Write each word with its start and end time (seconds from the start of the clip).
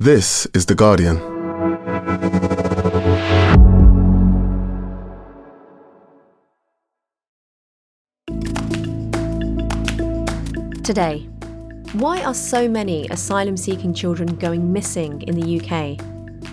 This 0.00 0.46
is 0.54 0.64
The 0.66 0.76
Guardian. 0.76 1.16
Today, 10.84 11.28
why 11.94 12.22
are 12.22 12.32
so 12.32 12.68
many 12.68 13.08
asylum 13.08 13.56
seeking 13.56 13.92
children 13.92 14.36
going 14.36 14.72
missing 14.72 15.22
in 15.22 15.34
the 15.34 15.58
UK? 15.60 15.98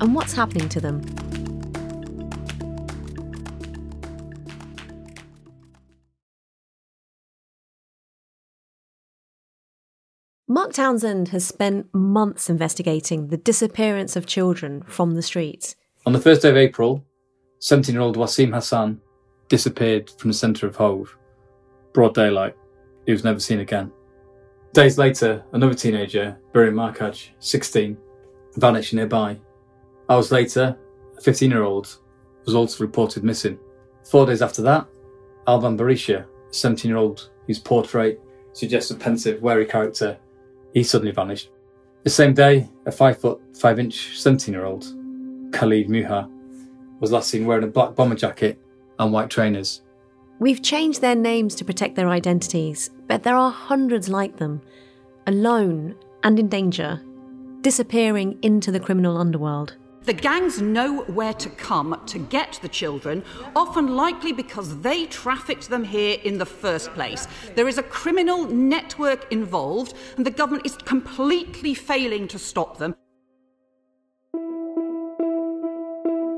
And 0.01 0.15
what's 0.15 0.33
happening 0.33 0.67
to 0.69 0.81
them? 0.81 1.03
Mark 10.55 10.71
Townsend 10.71 11.27
has 11.27 11.45
spent 11.45 11.93
months 11.93 12.49
investigating 12.49 13.27
the 13.27 13.35
disappearance 13.35 14.15
of 14.15 14.25
children 14.25 14.83
from 14.87 15.15
the 15.15 15.21
streets. 15.21 15.75
On 16.05 16.13
the 16.13 16.21
first 16.21 16.43
day 16.43 16.49
of 16.49 16.55
April, 16.55 17.03
17 17.59 17.93
year 17.93 18.01
old 18.01 18.15
Wasim 18.15 18.53
Hassan 18.53 19.01
disappeared 19.49 20.09
from 20.17 20.29
the 20.29 20.33
centre 20.33 20.65
of 20.65 20.77
Hove. 20.77 21.17
Broad 21.91 22.13
daylight. 22.13 22.55
He 23.05 23.11
was 23.11 23.25
never 23.25 23.41
seen 23.41 23.59
again. 23.59 23.91
Days 24.71 24.97
later, 24.97 25.43
another 25.51 25.73
teenager, 25.73 26.37
Birim 26.53 26.73
Markaj, 26.73 27.31
16, 27.39 27.97
vanished 28.55 28.93
nearby. 28.93 29.37
Hours 30.09 30.31
later, 30.31 30.77
a 31.17 31.21
15 31.21 31.51
year 31.51 31.63
old 31.63 31.99
was 32.45 32.55
also 32.55 32.81
reported 32.81 33.25
missing. 33.25 33.59
Four 34.09 34.25
days 34.25 34.41
after 34.41 34.61
that, 34.61 34.87
Alban 35.47 35.77
Barisha, 35.77 36.25
a 36.49 36.53
17 36.53 36.87
year 36.87 36.97
old 36.97 37.29
whose 37.45 37.59
portrait 37.59 38.21
suggests 38.53 38.91
a 38.91 38.95
pensive, 38.95 39.41
wary 39.41 39.65
character, 39.65 40.17
he 40.75 40.83
suddenly 40.83 41.11
vanished. 41.11 41.49
The 42.03 42.11
same 42.11 42.35
day, 42.35 42.69
a 42.85 42.91
5 42.91 43.17
foot 43.17 43.41
5 43.57 43.79
inch 43.79 44.19
17 44.19 44.53
year 44.53 44.65
old, 44.65 44.83
Khalid 45.51 45.87
Muha, 45.87 46.29
was 46.99 47.11
last 47.11 47.29
seen 47.29 47.47
wearing 47.47 47.63
a 47.63 47.67
black 47.67 47.95
bomber 47.95 48.13
jacket 48.13 48.61
and 48.99 49.11
white 49.11 49.31
trainers. 49.31 49.81
We've 50.37 50.61
changed 50.61 51.01
their 51.01 51.15
names 51.15 51.55
to 51.55 51.65
protect 51.65 51.95
their 51.95 52.09
identities, 52.09 52.91
but 53.07 53.23
there 53.23 53.37
are 53.37 53.49
hundreds 53.49 54.09
like 54.09 54.35
them, 54.37 54.61
alone 55.25 55.95
and 56.23 56.37
in 56.37 56.49
danger, 56.49 57.01
disappearing 57.61 58.37
into 58.41 58.71
the 58.71 58.79
criminal 58.79 59.17
underworld. 59.17 59.77
The 60.05 60.13
gangs 60.13 60.61
know 60.61 61.01
where 61.03 61.33
to 61.33 61.49
come 61.49 61.99
to 62.05 62.19
get 62.19 62.59
the 62.61 62.69
children, 62.69 63.23
often 63.55 63.95
likely 63.95 64.31
because 64.33 64.81
they 64.81 65.07
trafficked 65.07 65.67
them 65.67 65.83
here 65.83 66.19
in 66.23 66.37
the 66.37 66.45
first 66.45 66.93
place. 66.93 67.27
There 67.55 67.67
is 67.67 67.79
a 67.79 67.83
criminal 67.83 68.45
network 68.45 69.31
involved, 69.31 69.95
and 70.15 70.23
the 70.23 70.29
government 70.31 70.67
is 70.67 70.75
completely 70.77 71.73
failing 71.73 72.27
to 72.27 72.37
stop 72.37 72.77
them. 72.77 72.95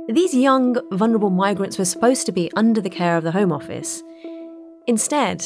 These 0.08 0.34
young, 0.34 0.78
vulnerable 0.94 1.30
migrants 1.30 1.78
were 1.78 1.84
supposed 1.84 2.26
to 2.28 2.32
be 2.32 2.50
under 2.56 2.80
the 2.80 2.90
care 2.90 3.18
of 3.18 3.26
the 3.26 3.34
Home 3.34 3.52
Office. 3.52 4.02
Instead, 4.88 5.46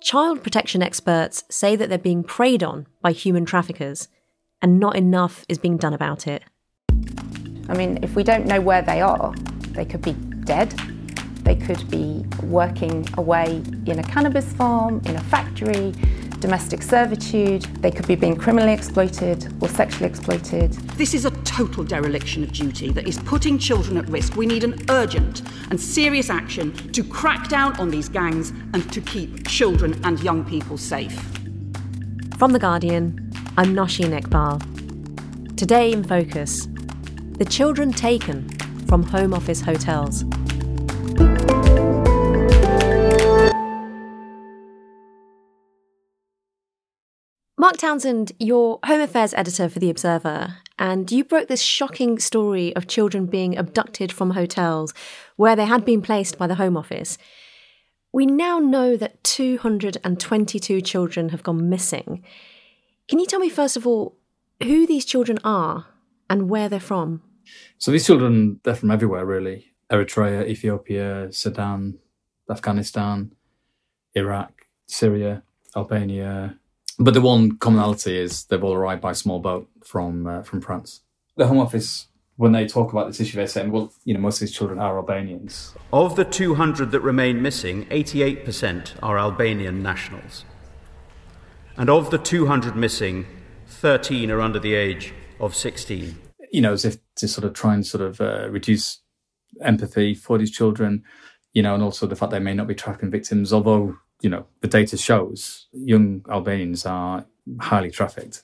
child 0.00 0.42
protection 0.42 0.82
experts 0.82 1.44
say 1.48 1.76
that 1.76 1.88
they're 1.88 1.96
being 1.96 2.24
preyed 2.24 2.64
on 2.64 2.88
by 3.00 3.12
human 3.12 3.44
traffickers, 3.44 4.08
and 4.60 4.80
not 4.80 4.96
enough 4.96 5.44
is 5.48 5.58
being 5.58 5.76
done 5.76 5.94
about 5.94 6.26
it. 6.26 6.42
I 7.70 7.74
mean, 7.74 8.00
if 8.02 8.16
we 8.16 8.24
don't 8.24 8.46
know 8.46 8.60
where 8.60 8.82
they 8.82 9.00
are, 9.00 9.32
they 9.70 9.84
could 9.84 10.02
be 10.02 10.14
dead, 10.44 10.70
they 11.44 11.54
could 11.54 11.88
be 11.88 12.24
working 12.42 13.06
away 13.16 13.62
in 13.86 14.00
a 14.00 14.02
cannabis 14.02 14.52
farm, 14.54 15.00
in 15.06 15.14
a 15.14 15.20
factory, 15.20 15.94
domestic 16.40 16.82
servitude, 16.82 17.62
they 17.80 17.92
could 17.92 18.08
be 18.08 18.16
being 18.16 18.34
criminally 18.34 18.72
exploited 18.72 19.54
or 19.62 19.68
sexually 19.68 20.06
exploited. 20.06 20.72
This 20.98 21.14
is 21.14 21.26
a 21.26 21.30
total 21.42 21.84
dereliction 21.84 22.42
of 22.42 22.52
duty 22.52 22.90
that 22.90 23.06
is 23.06 23.18
putting 23.18 23.56
children 23.56 23.98
at 23.98 24.08
risk. 24.08 24.34
We 24.34 24.46
need 24.46 24.64
an 24.64 24.74
urgent 24.88 25.42
and 25.70 25.80
serious 25.80 26.28
action 26.28 26.72
to 26.92 27.04
crack 27.04 27.48
down 27.48 27.76
on 27.76 27.90
these 27.90 28.08
gangs 28.08 28.50
and 28.72 28.92
to 28.92 29.00
keep 29.00 29.46
children 29.46 30.00
and 30.02 30.18
young 30.20 30.44
people 30.44 30.76
safe. 30.76 31.16
From 32.36 32.52
The 32.52 32.58
Guardian, 32.58 33.32
I'm 33.56 33.74
Nosheen 33.74 34.18
Iqbal. 34.18 35.56
Today 35.56 35.92
in 35.92 36.02
Focus, 36.02 36.66
the 37.40 37.46
children 37.46 37.90
taken 37.90 38.46
from 38.86 39.02
Home 39.02 39.32
Office 39.32 39.62
hotels. 39.62 40.24
Mark 47.56 47.78
Townsend, 47.78 48.32
you're 48.38 48.78
Home 48.84 49.00
Affairs 49.00 49.32
editor 49.32 49.70
for 49.70 49.78
The 49.78 49.88
Observer, 49.88 50.56
and 50.78 51.10
you 51.10 51.24
broke 51.24 51.48
this 51.48 51.62
shocking 51.62 52.18
story 52.18 52.76
of 52.76 52.86
children 52.86 53.24
being 53.24 53.56
abducted 53.56 54.12
from 54.12 54.32
hotels 54.32 54.92
where 55.36 55.56
they 55.56 55.64
had 55.64 55.86
been 55.86 56.02
placed 56.02 56.36
by 56.36 56.46
the 56.46 56.56
Home 56.56 56.76
Office. 56.76 57.16
We 58.12 58.26
now 58.26 58.58
know 58.58 58.98
that 58.98 59.24
222 59.24 60.82
children 60.82 61.30
have 61.30 61.42
gone 61.42 61.70
missing. 61.70 62.22
Can 63.08 63.18
you 63.18 63.24
tell 63.24 63.40
me, 63.40 63.48
first 63.48 63.78
of 63.78 63.86
all, 63.86 64.18
who 64.62 64.86
these 64.86 65.06
children 65.06 65.38
are 65.42 65.86
and 66.28 66.50
where 66.50 66.68
they're 66.68 66.78
from? 66.78 67.22
So 67.78 67.90
these 67.90 68.06
children, 68.06 68.60
they're 68.62 68.74
from 68.74 68.90
everywhere, 68.90 69.24
really 69.24 69.70
Eritrea, 69.90 70.46
Ethiopia, 70.46 71.28
Sudan, 71.32 71.98
Afghanistan, 72.50 73.32
Iraq, 74.14 74.52
Syria, 74.86 75.42
Albania. 75.76 76.58
But 76.98 77.14
the 77.14 77.20
one 77.20 77.56
commonality 77.58 78.18
is 78.18 78.44
they've 78.44 78.62
all 78.62 78.74
arrived 78.74 79.00
by 79.00 79.12
small 79.12 79.40
boat 79.40 79.68
from 79.84 80.26
uh, 80.26 80.42
from 80.42 80.60
France. 80.60 81.00
The 81.36 81.46
Home 81.46 81.58
Office, 81.58 82.08
when 82.36 82.52
they 82.52 82.66
talk 82.66 82.92
about 82.92 83.06
this 83.06 83.20
issue, 83.20 83.36
they're 83.36 83.46
saying, 83.46 83.70
well, 83.70 83.92
you 84.04 84.14
know, 84.14 84.20
most 84.20 84.36
of 84.36 84.40
these 84.40 84.56
children 84.56 84.78
are 84.78 84.96
Albanians. 84.96 85.74
Of 85.92 86.16
the 86.16 86.24
200 86.24 86.90
that 86.90 87.00
remain 87.00 87.40
missing, 87.40 87.86
88% 87.86 88.96
are 89.02 89.18
Albanian 89.18 89.82
nationals. 89.82 90.44
And 91.76 91.88
of 91.88 92.10
the 92.10 92.18
200 92.18 92.76
missing, 92.76 93.26
13 93.68 94.30
are 94.30 94.40
under 94.40 94.58
the 94.58 94.74
age 94.74 95.14
of 95.38 95.54
16 95.54 96.18
you 96.50 96.60
know, 96.60 96.72
as 96.72 96.84
if 96.84 96.98
to 97.16 97.28
sort 97.28 97.44
of 97.44 97.54
try 97.54 97.74
and 97.74 97.86
sort 97.86 98.02
of 98.02 98.20
uh, 98.20 98.48
reduce 98.50 99.00
empathy 99.62 100.14
for 100.14 100.38
these 100.38 100.50
children, 100.50 101.04
you 101.52 101.62
know, 101.62 101.74
and 101.74 101.82
also 101.82 102.06
the 102.06 102.16
fact 102.16 102.32
they 102.32 102.38
may 102.38 102.54
not 102.54 102.66
be 102.66 102.74
trafficking 102.74 103.10
victims, 103.10 103.52
although, 103.52 103.96
you 104.20 104.30
know, 104.30 104.46
the 104.60 104.68
data 104.68 104.96
shows 104.96 105.66
young 105.72 106.24
Albanians 106.28 106.86
are 106.86 107.26
highly 107.60 107.90
trafficked. 107.90 108.42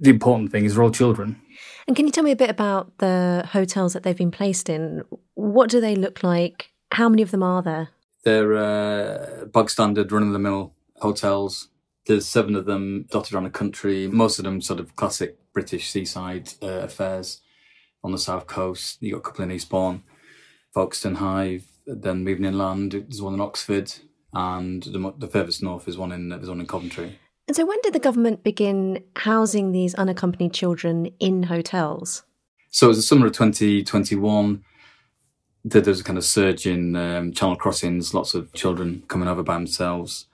The 0.00 0.10
important 0.10 0.50
thing 0.50 0.64
is 0.64 0.74
they're 0.74 0.84
all 0.84 0.90
children. 0.90 1.40
And 1.86 1.96
can 1.96 2.06
you 2.06 2.12
tell 2.12 2.24
me 2.24 2.30
a 2.30 2.36
bit 2.36 2.50
about 2.50 2.98
the 2.98 3.48
hotels 3.52 3.92
that 3.92 4.02
they've 4.02 4.16
been 4.16 4.30
placed 4.30 4.68
in? 4.68 5.02
What 5.34 5.70
do 5.70 5.80
they 5.80 5.94
look 5.94 6.22
like? 6.22 6.70
How 6.92 7.08
many 7.08 7.22
of 7.22 7.30
them 7.30 7.42
are 7.42 7.62
there? 7.62 7.88
They're 8.24 8.56
uh, 8.56 9.44
bog 9.46 9.70
standard, 9.70 10.10
run 10.10 10.22
of 10.26 10.32
the 10.32 10.38
mill 10.38 10.72
hotels. 10.96 11.68
There's 12.06 12.26
seven 12.26 12.56
of 12.56 12.64
them 12.64 13.06
dotted 13.10 13.34
around 13.34 13.44
the 13.44 13.50
country, 13.50 14.08
most 14.08 14.38
of 14.38 14.44
them 14.44 14.60
sort 14.60 14.80
of 14.80 14.96
classic 14.96 15.38
British 15.54 15.88
seaside 15.88 16.52
uh, 16.62 16.66
affairs 16.66 17.40
on 18.02 18.12
the 18.12 18.18
south 18.18 18.46
coast. 18.46 18.98
You 19.00 19.12
got 19.12 19.18
a 19.18 19.22
couple 19.22 19.44
in 19.44 19.52
Eastbourne, 19.52 20.02
Folkestone 20.74 21.14
Hythe, 21.14 21.62
then 21.86 22.24
moving 22.24 22.44
inland, 22.44 22.92
there's 22.92 23.22
one 23.22 23.34
in 23.34 23.40
Oxford, 23.40 23.92
and 24.32 24.82
the, 24.82 25.14
the 25.16 25.28
furthest 25.28 25.62
north 25.62 25.88
is 25.88 25.96
one 25.96 26.12
in 26.12 26.28
there's 26.28 26.48
one 26.48 26.60
in 26.60 26.66
Coventry. 26.66 27.18
And 27.46 27.56
so, 27.56 27.66
when 27.66 27.78
did 27.82 27.92
the 27.92 27.98
government 27.98 28.42
begin 28.42 29.04
housing 29.16 29.72
these 29.72 29.94
unaccompanied 29.94 30.52
children 30.52 31.06
in 31.20 31.44
hotels? 31.44 32.24
So, 32.70 32.86
it 32.86 32.88
was 32.88 32.98
the 32.98 33.02
summer 33.02 33.26
of 33.26 33.32
2021. 33.32 34.64
There 35.66 35.82
was 35.82 36.00
a 36.00 36.04
kind 36.04 36.18
of 36.18 36.24
surge 36.24 36.66
in 36.66 36.96
um, 36.96 37.32
channel 37.32 37.56
crossings, 37.56 38.12
lots 38.12 38.34
of 38.34 38.52
children 38.52 39.02
coming 39.08 39.28
over 39.28 39.42
by 39.42 39.54
themselves. 39.54 40.26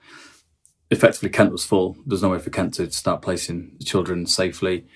Effectively, 0.90 1.30
Kent 1.30 1.52
was 1.52 1.64
full. 1.64 1.96
There's 2.04 2.22
no 2.22 2.30
way 2.30 2.38
for 2.38 2.50
Kent 2.50 2.74
to 2.74 2.90
start 2.90 3.22
placing 3.22 3.76
children 3.84 4.26
safely 4.26 4.86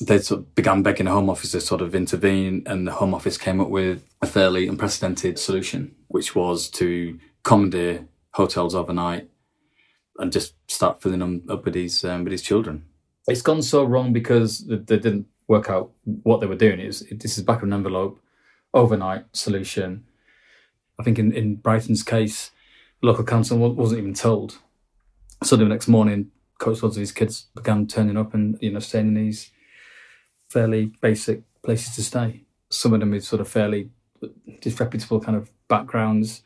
they 0.00 0.18
sort 0.18 0.40
of 0.40 0.54
began 0.54 0.82
begging 0.82 1.06
the 1.06 1.12
Home 1.12 1.28
Office 1.28 1.52
to 1.52 1.60
sort 1.60 1.80
of 1.80 1.94
intervene, 1.94 2.62
and 2.66 2.86
the 2.86 2.92
Home 2.92 3.14
Office 3.14 3.36
came 3.36 3.60
up 3.60 3.68
with 3.68 4.04
a 4.22 4.26
fairly 4.26 4.68
unprecedented 4.68 5.38
solution, 5.38 5.94
which 6.06 6.34
was 6.34 6.70
to 6.70 7.18
commandeer 7.42 8.06
hotels 8.32 8.74
overnight 8.74 9.28
and 10.18 10.32
just 10.32 10.54
start 10.70 11.02
filling 11.02 11.18
them 11.18 11.42
up 11.48 11.64
with 11.64 11.74
these 11.74 12.04
um, 12.04 12.24
with 12.24 12.30
these 12.30 12.42
children. 12.42 12.84
It's 13.26 13.42
gone 13.42 13.62
so 13.62 13.84
wrong 13.84 14.12
because 14.12 14.64
they 14.66 14.98
didn't 14.98 15.26
work 15.48 15.68
out 15.68 15.90
what 16.04 16.40
they 16.40 16.46
were 16.46 16.56
doing. 16.56 16.80
It 16.80 16.86
was, 16.86 17.00
this 17.10 17.36
is 17.36 17.44
back 17.44 17.58
of 17.58 17.64
an 17.64 17.72
envelope, 17.72 18.20
overnight 18.72 19.24
solution. 19.32 20.04
I 20.98 21.02
think 21.02 21.18
in, 21.18 21.32
in 21.32 21.56
Brighton's 21.56 22.02
case, 22.02 22.50
local 23.02 23.24
council 23.24 23.58
wasn't 23.58 24.00
even 24.00 24.14
told. 24.14 24.58
So 25.42 25.56
the 25.56 25.64
next 25.64 25.88
morning, 25.88 26.30
coach 26.58 26.82
loads 26.82 26.96
of 26.96 27.00
these 27.00 27.12
kids 27.12 27.46
began 27.54 27.86
turning 27.86 28.16
up 28.16 28.34
and 28.34 28.58
you 28.60 28.72
know 28.72 28.80
staying 28.80 29.08
in 29.08 29.14
these 29.14 29.50
fairly 30.50 30.92
basic 31.00 31.42
places 31.62 31.94
to 31.96 32.02
stay. 32.02 32.44
Some 32.70 32.92
of 32.92 33.00
them 33.00 33.12
with 33.12 33.24
sort 33.24 33.40
of 33.40 33.48
fairly 33.48 33.90
disreputable 34.60 35.20
kind 35.20 35.36
of 35.36 35.50
backgrounds. 35.68 36.42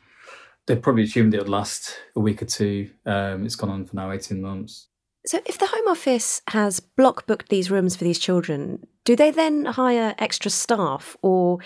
They 0.65 0.75
probably 0.75 1.03
assumed 1.03 1.33
it 1.33 1.39
would 1.39 1.49
last 1.49 1.99
a 2.15 2.19
week 2.19 2.41
or 2.41 2.45
two. 2.45 2.89
Um, 3.05 3.45
it's 3.45 3.55
gone 3.55 3.69
on 3.69 3.85
for 3.85 3.95
now 3.95 4.11
18 4.11 4.41
months. 4.41 4.87
So, 5.25 5.39
if 5.45 5.57
the 5.57 5.67
Home 5.67 5.87
Office 5.87 6.41
has 6.49 6.79
block 6.79 7.25
booked 7.25 7.49
these 7.49 7.71
rooms 7.71 7.95
for 7.95 8.03
these 8.03 8.19
children, 8.19 8.85
do 9.05 9.15
they 9.15 9.31
then 9.31 9.65
hire 9.65 10.15
extra 10.17 10.51
staff, 10.51 11.15
or 11.21 11.59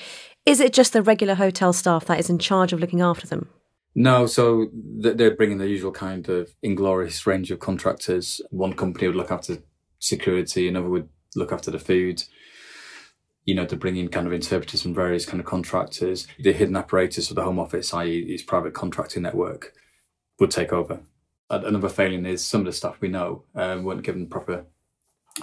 is 0.45 0.59
it 0.59 0.74
just 0.74 0.94
the 0.94 1.01
regular 1.01 1.35
hotel 1.35 1.74
staff 1.74 2.06
that 2.06 2.19
is 2.19 2.29
in 2.29 2.39
charge 2.39 2.71
of 2.71 2.79
looking 2.79 3.01
after 3.01 3.25
them? 3.27 3.50
No, 3.99 4.27
so 4.27 4.67
they're 4.73 5.35
bringing 5.35 5.57
the 5.57 5.67
usual 5.67 5.91
kind 5.91 6.29
of 6.29 6.53
inglorious 6.61 7.25
range 7.25 7.49
of 7.49 7.59
contractors. 7.59 8.39
One 8.51 8.73
company 8.73 9.07
would 9.07 9.15
look 9.15 9.31
after 9.31 9.57
security, 9.97 10.67
another 10.67 10.88
would 10.88 11.09
look 11.35 11.51
after 11.51 11.71
the 11.71 11.79
food. 11.79 12.23
You 13.44 13.55
know, 13.55 13.65
to 13.65 13.75
bring 13.75 13.97
in 13.97 14.09
kind 14.09 14.27
of 14.27 14.33
interpreters 14.33 14.83
from 14.83 14.94
various 14.94 15.25
kind 15.25 15.39
of 15.39 15.47
contractors. 15.47 16.27
The 16.38 16.53
hidden 16.53 16.75
apparatus 16.75 17.31
of 17.31 17.38
the 17.38 17.44
Home 17.44 17.57
Office, 17.57 17.91
i.e., 17.95 18.19
its 18.19 18.44
private 18.44 18.75
contracting 18.75 19.23
network, 19.23 19.73
would 20.39 20.51
take 20.51 20.71
over. 20.71 21.00
Another 21.50 21.89
failing 21.89 22.27
is 22.27 22.45
some 22.45 22.61
of 22.61 22.65
the 22.67 22.73
staff 22.73 23.01
we 23.01 23.07
know 23.07 23.45
um, 23.55 23.83
weren't 23.83 24.03
given 24.03 24.27
proper 24.27 24.67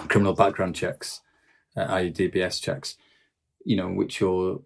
criminal 0.07 0.33
background 0.33 0.75
checks, 0.75 1.19
uh, 1.75 1.87
i.e., 1.89 2.09
DBS 2.09 2.61
checks. 2.61 2.95
You 3.65 3.75
know, 3.75 3.89
which 3.89 4.21
you're 4.21 4.61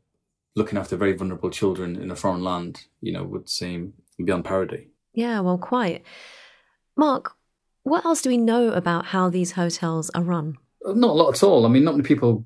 looking 0.56 0.78
after 0.78 0.96
very 0.96 1.14
vulnerable 1.14 1.50
children 1.50 1.96
in 1.96 2.12
a 2.12 2.16
foreign 2.16 2.44
land, 2.44 2.86
you 3.02 3.12
know, 3.12 3.24
would 3.24 3.50
seem 3.50 3.94
beyond 4.24 4.46
parody. 4.46 4.90
Yeah, 5.14 5.40
well, 5.42 5.58
quite. 5.58 6.04
Mark, 6.96 7.34
what 7.84 8.06
else 8.06 8.22
do 8.22 8.30
we 8.30 8.38
know 8.38 8.70
about 8.70 9.06
how 9.06 9.30
these 9.30 9.54
hotels 9.54 10.10
are 10.12 10.22
run? 10.22 10.58
Uh, 10.86 10.94
not 10.94 11.12
a 11.12 11.14
lot 11.14 11.34
at 11.34 11.44
all. 11.44 11.66
I 11.66 11.70
mean, 11.70 11.84
not 11.84 11.96
many 11.96 12.08
people 12.08 12.46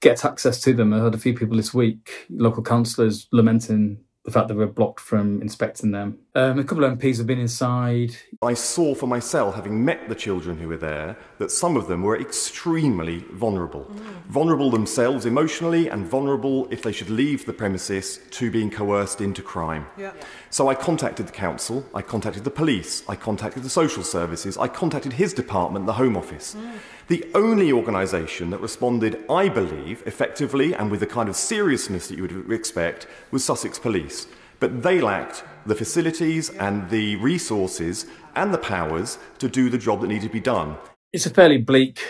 get 0.00 0.24
access 0.24 0.60
to 0.62 0.72
them. 0.72 0.92
I 0.92 0.98
heard 0.98 1.14
a 1.14 1.18
few 1.18 1.34
people 1.34 1.56
this 1.56 1.74
week, 1.74 2.26
local 2.30 2.62
councillors 2.62 3.26
lamenting 3.32 3.98
the 4.24 4.30
fact 4.30 4.48
that 4.48 4.56
we're 4.56 4.66
blocked 4.66 5.00
from 5.00 5.42
inspecting 5.42 5.90
them. 5.90 6.18
Um, 6.38 6.60
a 6.60 6.62
couple 6.62 6.84
of 6.84 6.96
MPs 6.96 7.16
have 7.16 7.26
been 7.26 7.40
inside. 7.40 8.14
I 8.42 8.54
saw 8.54 8.94
for 8.94 9.08
myself, 9.08 9.56
having 9.56 9.84
met 9.84 10.08
the 10.08 10.14
children 10.14 10.56
who 10.56 10.68
were 10.68 10.76
there, 10.76 11.16
that 11.38 11.50
some 11.50 11.76
of 11.76 11.88
them 11.88 12.04
were 12.04 12.16
extremely 12.16 13.24
vulnerable. 13.32 13.86
Mm. 13.86 13.98
Vulnerable 14.28 14.70
themselves 14.70 15.26
emotionally, 15.26 15.88
and 15.88 16.06
vulnerable 16.06 16.68
if 16.70 16.82
they 16.82 16.92
should 16.92 17.10
leave 17.10 17.44
the 17.44 17.52
premises 17.52 18.20
to 18.30 18.52
being 18.52 18.70
coerced 18.70 19.20
into 19.20 19.42
crime. 19.42 19.88
Yeah. 19.96 20.12
So 20.50 20.68
I 20.68 20.76
contacted 20.76 21.26
the 21.26 21.32
council, 21.32 21.84
I 21.92 22.02
contacted 22.02 22.44
the 22.44 22.50
police, 22.50 23.02
I 23.08 23.16
contacted 23.16 23.64
the 23.64 23.70
social 23.70 24.04
services, 24.04 24.56
I 24.56 24.68
contacted 24.68 25.14
his 25.14 25.34
department, 25.34 25.86
the 25.86 25.94
Home 25.94 26.16
Office. 26.16 26.54
Mm. 26.54 26.78
The 27.08 27.26
only 27.34 27.72
organisation 27.72 28.50
that 28.50 28.60
responded, 28.60 29.24
I 29.28 29.48
believe, 29.48 30.04
effectively 30.06 30.72
and 30.72 30.88
with 30.88 31.00
the 31.00 31.06
kind 31.06 31.28
of 31.28 31.34
seriousness 31.34 32.06
that 32.06 32.16
you 32.16 32.22
would 32.22 32.52
expect 32.52 33.08
was 33.32 33.44
Sussex 33.44 33.76
Police. 33.76 34.28
But 34.60 34.82
they 34.82 35.00
lacked 35.00 35.44
the 35.66 35.74
facilities 35.74 36.50
and 36.50 36.88
the 36.90 37.16
resources 37.16 38.06
and 38.34 38.52
the 38.52 38.58
powers 38.58 39.18
to 39.38 39.48
do 39.48 39.70
the 39.70 39.78
job 39.78 40.00
that 40.00 40.08
needed 40.08 40.28
to 40.28 40.32
be 40.32 40.40
done. 40.40 40.76
It's 41.12 41.26
a 41.26 41.30
fairly 41.30 41.58
bleak 41.58 42.00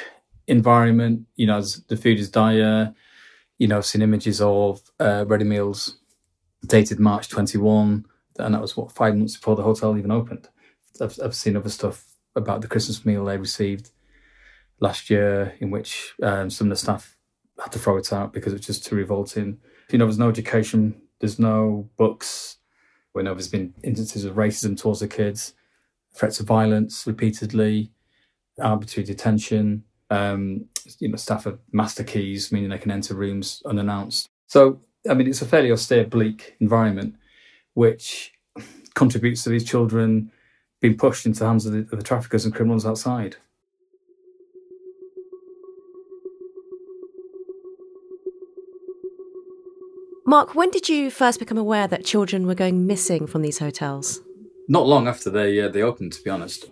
environment, 0.47 1.27
you 1.37 1.47
know, 1.47 1.59
as 1.59 1.85
the 1.89 1.97
food 1.97 2.19
is 2.19 2.31
dire. 2.31 2.95
You 3.59 3.69
know, 3.69 3.79
I've 3.79 3.87
seen 3.87 4.03
images 4.03 4.41
of 4.41 4.81
uh, 4.99 5.25
ready 5.27 5.45
meals 5.45 5.99
dated 6.67 6.99
March 6.99 7.29
21, 7.29 8.05
and 8.39 8.55
that 8.55 8.61
was 8.61 8.77
what, 8.77 8.93
five 8.93 9.17
months 9.17 9.37
before 9.37 9.57
the 9.57 9.63
hotel 9.63 9.97
even 9.97 10.11
opened. 10.11 10.49
I've, 11.01 11.19
I've 11.23 11.35
seen 11.35 11.57
other 11.57 11.69
stuff 11.69 12.05
about 12.35 12.61
the 12.61 12.69
Christmas 12.69 13.05
meal 13.05 13.25
they 13.25 13.37
received 13.37 13.91
last 14.81 15.11
year 15.11 15.55
in 15.61 15.71
which 15.71 16.15
um, 16.23 16.51
some 16.51 16.69
of 16.69 16.71
the 16.71 16.77
staff 16.77 17.17
had 17.61 17.73
to 17.73 17.79
throw 17.79 17.97
it 17.97 18.13
out 18.13 18.33
because 18.33 18.53
it 18.53 18.57
was 18.57 18.67
just 18.67 18.85
too 18.85 18.97
revolting. 18.97 19.59
You 19.91 19.99
know, 19.99 20.07
there's 20.07 20.19
no 20.19 20.29
education, 20.29 21.01
there's 21.21 21.39
no 21.39 21.89
books. 21.97 22.59
We 23.15 23.23
know 23.23 23.35
there's 23.35 23.49
been 23.49 23.75
instances 23.83 24.25
of 24.25 24.37
racism 24.37 24.79
towards 24.79 25.01
the 25.01 25.09
kids, 25.09 25.55
threats 26.15 26.41
of 26.41 26.47
violence 26.47 27.07
repeatedly, 27.07 27.91
arbitrary 28.61 29.07
detention. 29.07 29.85
Um, 30.11 30.67
you 30.99 31.09
know, 31.09 31.17
staff 31.17 31.45
have 31.45 31.59
master 31.73 32.05
keys, 32.05 32.51
meaning 32.51 32.71
they 32.71 32.79
can 32.79 32.91
enter 32.91 33.15
rooms 33.15 33.63
unannounced. 33.67 34.31
So, 34.47 34.81
I 35.09 35.15
mean, 35.15 35.27
it's 35.29 35.43
a 35.43 35.47
fairly 35.47 35.71
austere, 35.71 36.07
bleak 36.07 36.57
environment, 36.61 37.17
which 37.75 38.33
contributes 38.95 39.43
to 39.45 39.51
these 39.51 39.65
children 39.65 40.33
being 40.81 40.97
pushed 40.97 41.27
into 41.27 41.41
the 41.41 41.47
hands 41.47 41.67
of 41.67 41.73
the, 41.73 41.81
of 41.81 41.91
the 41.91 42.03
traffickers 42.03 42.45
and 42.45 42.55
criminals 42.55 42.87
outside. 42.87 43.37
Mark, 50.29 50.55
when 50.55 50.71
did 50.71 50.91
you 50.91 51.11
first 51.11 51.39
become 51.39 51.57
aware 51.57 51.89
that 51.89 52.05
children 52.05 52.47
were 52.47 52.55
going 52.55 52.87
missing 52.87 53.27
from 53.27 53.41
these 53.41 53.61
hotels? 53.61 54.21
Not 54.69 54.87
long 54.87 55.09
after 55.09 55.31
they 55.31 55.59
uh, 55.59 55.71
they 55.71 55.81
opened, 55.81 56.13
to 56.13 56.23
be 56.23 56.29
honest. 56.29 56.67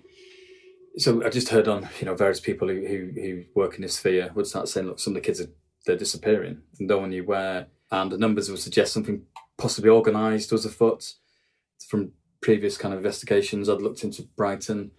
So 0.99 1.25
I 1.25 1.31
just 1.31 1.49
heard 1.49 1.67
on 1.67 1.89
you 1.99 2.05
know 2.05 2.15
various 2.15 2.39
people 2.39 2.69
who, 2.69 2.87
who, 2.87 3.19
who 3.19 3.45
work 3.55 3.77
in 3.77 3.81
this 3.81 3.95
sphere 3.95 4.31
would 4.35 4.47
start 4.47 4.69
saying, 4.69 4.87
look, 4.87 4.99
some 4.99 5.13
of 5.13 5.23
the 5.23 5.27
kids 5.27 5.41
are 5.41 5.49
they're 5.87 5.97
disappearing, 5.97 6.61
and 6.79 6.87
no 6.87 6.99
one 6.99 7.09
knew 7.09 7.25
where, 7.25 7.69
and 7.91 8.13
the 8.13 8.19
numbers 8.19 8.51
would 8.51 8.59
suggest 8.59 8.93
something 8.93 9.23
possibly 9.57 9.89
organised 9.89 10.53
was 10.53 10.67
afoot. 10.67 11.15
From 11.89 12.13
previous 12.43 12.77
kind 12.77 12.93
of 12.93 12.99
investigations, 13.01 13.71
I'd 13.71 13.81
looked 13.81 14.05
into 14.05 14.25
Brighton 14.37 14.91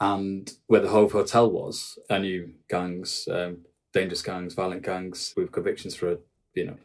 and 0.00 0.52
where 0.66 0.82
the 0.82 0.90
Hove 0.90 1.12
Hotel 1.12 1.50
was. 1.50 1.98
I 2.10 2.18
knew 2.18 2.52
gangs, 2.68 3.26
um, 3.32 3.62
dangerous 3.94 4.20
gangs, 4.20 4.52
violent 4.52 4.82
gangs 4.82 5.32
with 5.34 5.50
convictions 5.50 5.94
for 5.94 6.18
you 6.52 6.66
know 6.66 6.76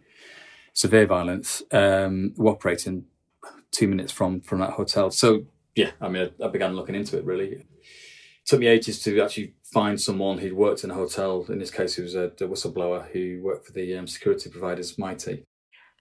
severe 0.74 1.06
violence 1.06 1.62
um, 1.72 2.34
were 2.38 2.52
operating 2.52 3.06
two 3.72 3.88
minutes 3.88 4.12
from 4.12 4.42
from 4.42 4.60
that 4.60 4.72
hotel. 4.72 5.12
So 5.12 5.46
yeah, 5.76 5.92
I 6.02 6.10
mean, 6.10 6.30
I, 6.42 6.46
I, 6.46 6.48
began 6.50 6.76
looking 6.76 6.96
into 6.96 7.18
it. 7.18 7.26
Really, 7.26 7.48
it 7.50 7.66
took 8.46 8.60
me 8.60 8.68
ages 8.68 9.02
to 9.04 9.22
actually 9.22 9.54
find 9.64 10.00
someone 10.00 10.38
who'd 10.38 10.54
worked 10.54 10.84
in 10.84 10.92
a 10.92 10.96
hotel. 10.96 11.46
In 11.50 11.60
this 11.60 11.72
case, 11.72 11.98
it 11.98 12.04
was 12.04 12.16
a, 12.16 12.26
a 12.26 12.48
whistleblower 12.48 13.10
who 13.12 13.42
worked 13.42 13.66
for 13.66 13.72
the 13.72 13.96
um, 13.96 14.08
security 14.08 14.50
providers 14.50 14.98
Mitie. 14.98 15.44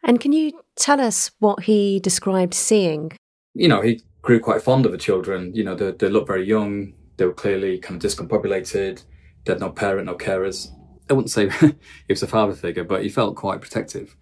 And 0.02 0.19
can 0.19 0.32
you 0.32 0.61
tell 0.76 1.00
us 1.00 1.31
what 1.38 1.64
he 1.64 2.00
described 2.00 2.55
seeing? 2.55 3.12
You 3.55 3.69
know, 3.69 3.82
he 3.82 4.02
grew 4.23 4.40
quite 4.40 4.62
fond 4.62 4.87
of 4.87 4.93
the 4.93 4.99
children. 4.99 5.55
You 5.55 5.64
know, 5.64 5.75
they, 5.75 5.93
they 5.93 6.08
looked 6.08 6.28
very 6.28 6.46
young. 6.46 6.94
They 7.16 7.26
were 7.26 7.34
clearly 7.34 7.78
kind 7.78 8.02
of 8.02 8.11
discombobulated. 8.11 9.05
They 9.44 9.52
had 9.52 9.61
no 9.61 9.70
parent, 9.70 10.06
no 10.06 10.16
carers. 10.16 10.69
I 11.08 11.12
wouldn't 11.12 11.31
say 11.31 11.50
he 11.61 11.75
was 12.08 12.23
a 12.23 12.26
father 12.26 12.55
figure, 12.55 12.84
but 12.84 13.02
he 13.02 13.08
felt 13.08 13.37
quite 13.37 13.61
protective 13.61 14.16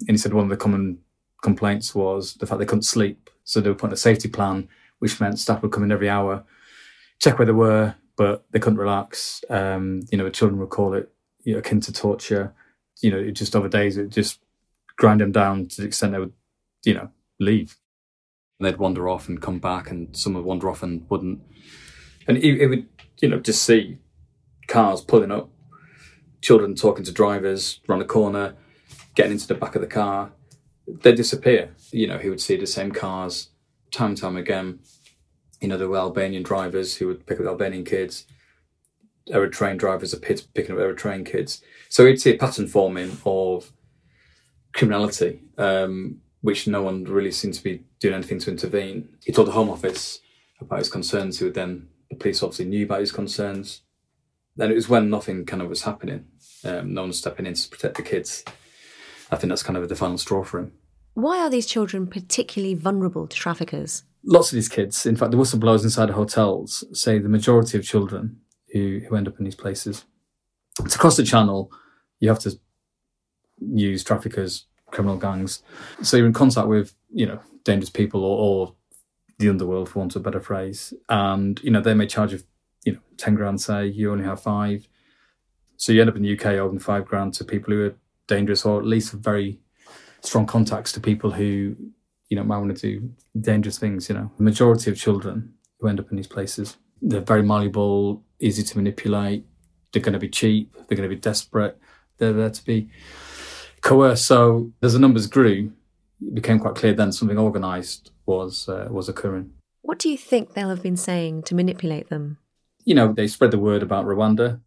and 0.00 0.10
he 0.10 0.16
said 0.16 0.34
one 0.34 0.44
of 0.44 0.50
the 0.50 0.56
common 0.56 0.98
complaints 1.42 1.94
was 1.94 2.34
the 2.34 2.46
fact 2.46 2.58
they 2.58 2.66
couldn't 2.66 2.82
sleep. 2.82 3.30
So 3.44 3.60
they 3.60 3.68
were 3.68 3.74
putting 3.74 3.92
a 3.92 3.98
safety 3.98 4.28
plan, 4.28 4.68
which 4.98 5.20
meant 5.20 5.38
staff 5.38 5.62
would 5.62 5.72
come 5.72 5.84
in 5.84 5.92
every 5.92 6.08
hour, 6.08 6.44
check 7.20 7.38
where 7.38 7.46
they 7.46 7.52
were, 7.52 7.94
but 8.16 8.44
they 8.50 8.58
couldn't 8.58 8.78
relax. 8.78 9.44
Um, 9.50 10.02
you 10.10 10.18
know, 10.18 10.24
the 10.24 10.30
children 10.30 10.58
would 10.60 10.70
call 10.70 10.94
it 10.94 11.12
you 11.44 11.52
know, 11.52 11.58
akin 11.58 11.80
to 11.82 11.92
torture. 11.92 12.54
You 13.02 13.10
know, 13.10 13.18
it 13.18 13.32
just 13.32 13.54
over 13.54 13.68
days, 13.68 13.96
it 13.96 14.08
just 14.08 14.40
grind 14.96 15.20
them 15.20 15.32
down 15.32 15.66
to 15.68 15.80
the 15.80 15.86
extent 15.86 16.12
they 16.12 16.18
would, 16.18 16.32
you 16.84 16.94
know, 16.94 17.10
leave. 17.38 17.76
And 18.58 18.66
they'd 18.66 18.78
wander 18.78 19.08
off 19.08 19.28
and 19.28 19.42
come 19.42 19.58
back, 19.58 19.90
and 19.90 20.16
some 20.16 20.34
would 20.34 20.44
wander 20.44 20.70
off 20.70 20.82
and 20.82 21.08
wouldn't. 21.10 21.40
And 22.26 22.38
it, 22.38 22.60
it 22.60 22.66
would, 22.68 22.88
you 23.20 23.28
know, 23.28 23.40
just 23.40 23.62
see 23.62 23.98
cars 24.68 25.02
pulling 25.02 25.32
up, 25.32 25.50
children 26.40 26.74
talking 26.74 27.04
to 27.04 27.12
drivers 27.12 27.80
around 27.88 28.02
a 28.02 28.06
corner, 28.06 28.54
getting 29.14 29.32
into 29.32 29.46
the 29.46 29.54
back 29.54 29.74
of 29.74 29.80
the 29.80 29.86
car, 29.86 30.32
they 30.86 31.14
disappear. 31.14 31.74
You 31.90 32.06
know, 32.06 32.18
he 32.18 32.30
would 32.30 32.40
see 32.40 32.56
the 32.56 32.66
same 32.66 32.92
cars 32.92 33.48
time 33.90 34.10
and 34.10 34.18
time 34.18 34.36
again. 34.36 34.80
You 35.60 35.68
know, 35.68 35.78
there 35.78 35.88
were 35.88 35.98
Albanian 35.98 36.42
drivers 36.42 36.96
who 36.96 37.06
would 37.06 37.26
pick 37.26 37.40
up 37.40 37.46
Albanian 37.46 37.84
kids, 37.84 38.26
Eritrean 39.30 39.78
drivers 39.78 40.12
are 40.12 40.18
picking 40.18 40.72
up 40.72 40.78
Eritrean 40.78 41.24
kids. 41.24 41.62
So 41.88 42.06
he'd 42.06 42.20
see 42.20 42.34
a 42.34 42.38
pattern 42.38 42.66
forming 42.66 43.16
of 43.24 43.72
criminality, 44.72 45.40
um, 45.56 46.20
which 46.42 46.66
no 46.66 46.82
one 46.82 47.04
really 47.04 47.30
seemed 47.30 47.54
to 47.54 47.62
be 47.62 47.82
doing 48.00 48.14
anything 48.14 48.38
to 48.40 48.50
intervene. 48.50 49.08
He 49.24 49.32
told 49.32 49.48
the 49.48 49.52
Home 49.52 49.70
Office 49.70 50.20
about 50.60 50.80
his 50.80 50.90
concerns, 50.90 51.38
who 51.38 51.50
then, 51.50 51.88
the 52.10 52.16
police 52.16 52.42
obviously 52.42 52.66
knew 52.66 52.84
about 52.84 53.00
his 53.00 53.12
concerns. 53.12 53.82
Then 54.56 54.70
it 54.70 54.74
was 54.74 54.88
when 54.88 55.10
nothing 55.10 55.46
kind 55.46 55.62
of 55.62 55.68
was 55.68 55.82
happening. 55.82 56.26
Um, 56.64 56.94
no 56.94 57.02
one 57.02 57.12
stepping 57.12 57.46
in 57.46 57.54
to 57.54 57.68
protect 57.68 57.96
the 57.96 58.02
kids. 58.02 58.44
I 59.30 59.36
think 59.36 59.50
that's 59.50 59.62
kind 59.62 59.76
of 59.76 59.88
the 59.88 59.96
final 59.96 60.18
straw 60.18 60.44
for 60.44 60.58
him. 60.60 60.72
Why 61.14 61.38
are 61.38 61.50
these 61.50 61.66
children 61.66 62.06
particularly 62.06 62.74
vulnerable 62.74 63.26
to 63.26 63.36
traffickers? 63.36 64.02
Lots 64.24 64.50
of 64.50 64.56
these 64.56 64.68
kids, 64.68 65.06
in 65.06 65.16
fact, 65.16 65.30
the 65.30 65.36
whistleblowers 65.36 65.84
inside 65.84 66.06
the 66.06 66.14
hotels 66.14 66.84
say 66.92 67.18
the 67.18 67.28
majority 67.28 67.78
of 67.78 67.84
children 67.84 68.40
who, 68.72 69.00
who 69.08 69.16
end 69.16 69.28
up 69.28 69.38
in 69.38 69.44
these 69.44 69.54
places. 69.54 70.04
It's 70.80 70.96
across 70.96 71.16
the 71.16 71.22
channel, 71.22 71.70
you 72.20 72.28
have 72.28 72.40
to 72.40 72.58
use 73.60 74.02
traffickers, 74.02 74.66
criminal 74.90 75.16
gangs. 75.16 75.62
So 76.02 76.16
you're 76.16 76.26
in 76.26 76.32
contact 76.32 76.68
with, 76.68 76.94
you 77.12 77.26
know, 77.26 77.40
dangerous 77.64 77.90
people 77.90 78.24
or, 78.24 78.38
or 78.38 78.74
the 79.38 79.48
underworld, 79.48 79.88
for 79.88 80.00
want 80.00 80.16
of 80.16 80.22
a 80.22 80.24
better 80.24 80.40
phrase. 80.40 80.94
And, 81.08 81.60
you 81.62 81.70
know, 81.70 81.80
they 81.80 81.94
may 81.94 82.06
charge 82.06 82.32
you, 82.32 82.40
you 82.84 82.92
know, 82.92 83.00
10 83.18 83.34
grand, 83.34 83.60
say, 83.60 83.86
you 83.86 84.10
only 84.10 84.24
have 84.24 84.42
five. 84.42 84.88
So 85.76 85.92
you 85.92 86.00
end 86.00 86.10
up 86.10 86.16
in 86.16 86.22
the 86.22 86.38
UK 86.38 86.46
owing 86.54 86.78
five 86.78 87.04
grand 87.04 87.34
to 87.34 87.44
people 87.44 87.74
who 87.74 87.86
are 87.86 87.94
dangerous 88.26 88.64
or 88.64 88.78
at 88.78 88.86
least 88.86 89.12
very 89.12 89.58
strong 90.20 90.46
contacts 90.46 90.92
to 90.92 91.00
people 91.00 91.30
who 91.30 91.76
you 92.28 92.36
know 92.36 92.44
might 92.44 92.58
want 92.58 92.76
to 92.76 92.80
do 92.80 93.10
dangerous 93.40 93.78
things 93.78 94.08
you 94.08 94.14
know 94.14 94.30
the 94.38 94.42
majority 94.42 94.90
of 94.90 94.96
children 94.96 95.52
who 95.78 95.88
end 95.88 96.00
up 96.00 96.10
in 96.10 96.16
these 96.16 96.26
places 96.26 96.76
they're 97.02 97.20
very 97.20 97.42
malleable 97.42 98.24
easy 98.44 98.62
to 98.62 98.76
manipulate. 98.76 99.44
They're 99.92 100.02
going 100.02 100.12
to 100.12 100.18
be 100.18 100.28
cheap. 100.28 100.74
They're 100.74 100.96
going 100.96 101.08
to 101.08 101.14
be 101.14 101.20
desperate. 101.20 101.78
They're 102.18 102.32
there 102.32 102.50
to 102.50 102.64
be 102.64 102.90
coerced. 103.80 104.26
So 104.26 104.72
as 104.82 104.92
the 104.92 104.98
numbers 104.98 105.26
grew, 105.26 105.72
it 106.20 106.34
became 106.34 106.58
quite 106.58 106.74
clear 106.74 106.92
then 106.94 107.12
something 107.12 107.38
organised 107.38 108.12
was 108.26 108.68
uh, 108.68 108.88
was 108.90 109.08
occurring. 109.08 109.52
What 109.82 109.98
do 109.98 110.08
you 110.08 110.16
think 110.16 110.54
they'll 110.54 110.70
have 110.70 110.82
been 110.82 110.96
saying 110.96 111.42
to 111.44 111.54
manipulate 111.54 112.08
them? 112.08 112.38
You 112.84 112.94
know, 112.94 113.12
they 113.12 113.26
spread 113.26 113.50
the 113.50 113.58
word 113.58 113.82
about 113.82 114.06
Rwanda. 114.06 114.60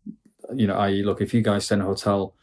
You 0.54 0.68
know, 0.68 0.76
i.e., 0.76 1.04
look, 1.04 1.22
if 1.22 1.34
you 1.34 1.42
guys 1.42 1.66
stay 1.66 1.76
in 1.76 1.82
a 1.82 1.86
hotel, 1.86 2.36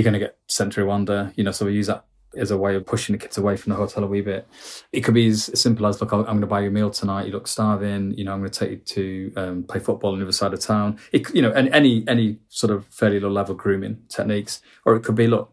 you're 0.00 0.10
going 0.10 0.20
to 0.20 0.26
get 0.26 0.38
sent 0.46 0.72
to 0.72 0.80
Rwanda. 0.80 1.32
You 1.36 1.44
know, 1.44 1.52
so 1.52 1.66
we 1.66 1.74
use 1.74 1.88
that 1.88 2.06
as 2.36 2.50
a 2.50 2.56
way 2.56 2.76
of 2.76 2.86
pushing 2.86 3.12
the 3.12 3.18
kids 3.18 3.36
away 3.36 3.56
from 3.56 3.70
the 3.70 3.76
hotel 3.76 4.04
a 4.04 4.06
wee 4.06 4.20
bit. 4.20 4.46
It 4.92 5.00
could 5.00 5.14
be 5.14 5.26
as 5.26 5.50
simple 5.60 5.86
as, 5.86 6.00
look, 6.00 6.12
I'm 6.12 6.24
going 6.24 6.40
to 6.40 6.46
buy 6.46 6.60
you 6.60 6.68
a 6.68 6.70
meal 6.70 6.88
tonight. 6.88 7.26
You 7.26 7.32
look 7.32 7.48
starving. 7.48 8.14
You 8.16 8.24
know, 8.24 8.32
I'm 8.32 8.38
going 8.38 8.50
to 8.50 8.58
take 8.58 8.70
you 8.70 8.76
to 8.76 9.32
um, 9.36 9.62
play 9.64 9.80
football 9.80 10.12
on 10.12 10.20
the 10.20 10.24
other 10.24 10.32
side 10.32 10.54
of 10.54 10.60
town. 10.60 10.98
It, 11.12 11.32
you 11.34 11.42
know, 11.42 11.50
any, 11.50 11.70
any 11.72 12.04
any 12.08 12.38
sort 12.48 12.72
of 12.72 12.86
fairly 12.86 13.20
low 13.20 13.30
level 13.30 13.54
grooming 13.54 13.98
techniques, 14.08 14.62
or 14.86 14.96
it 14.96 15.02
could 15.02 15.16
be, 15.16 15.26
look, 15.26 15.52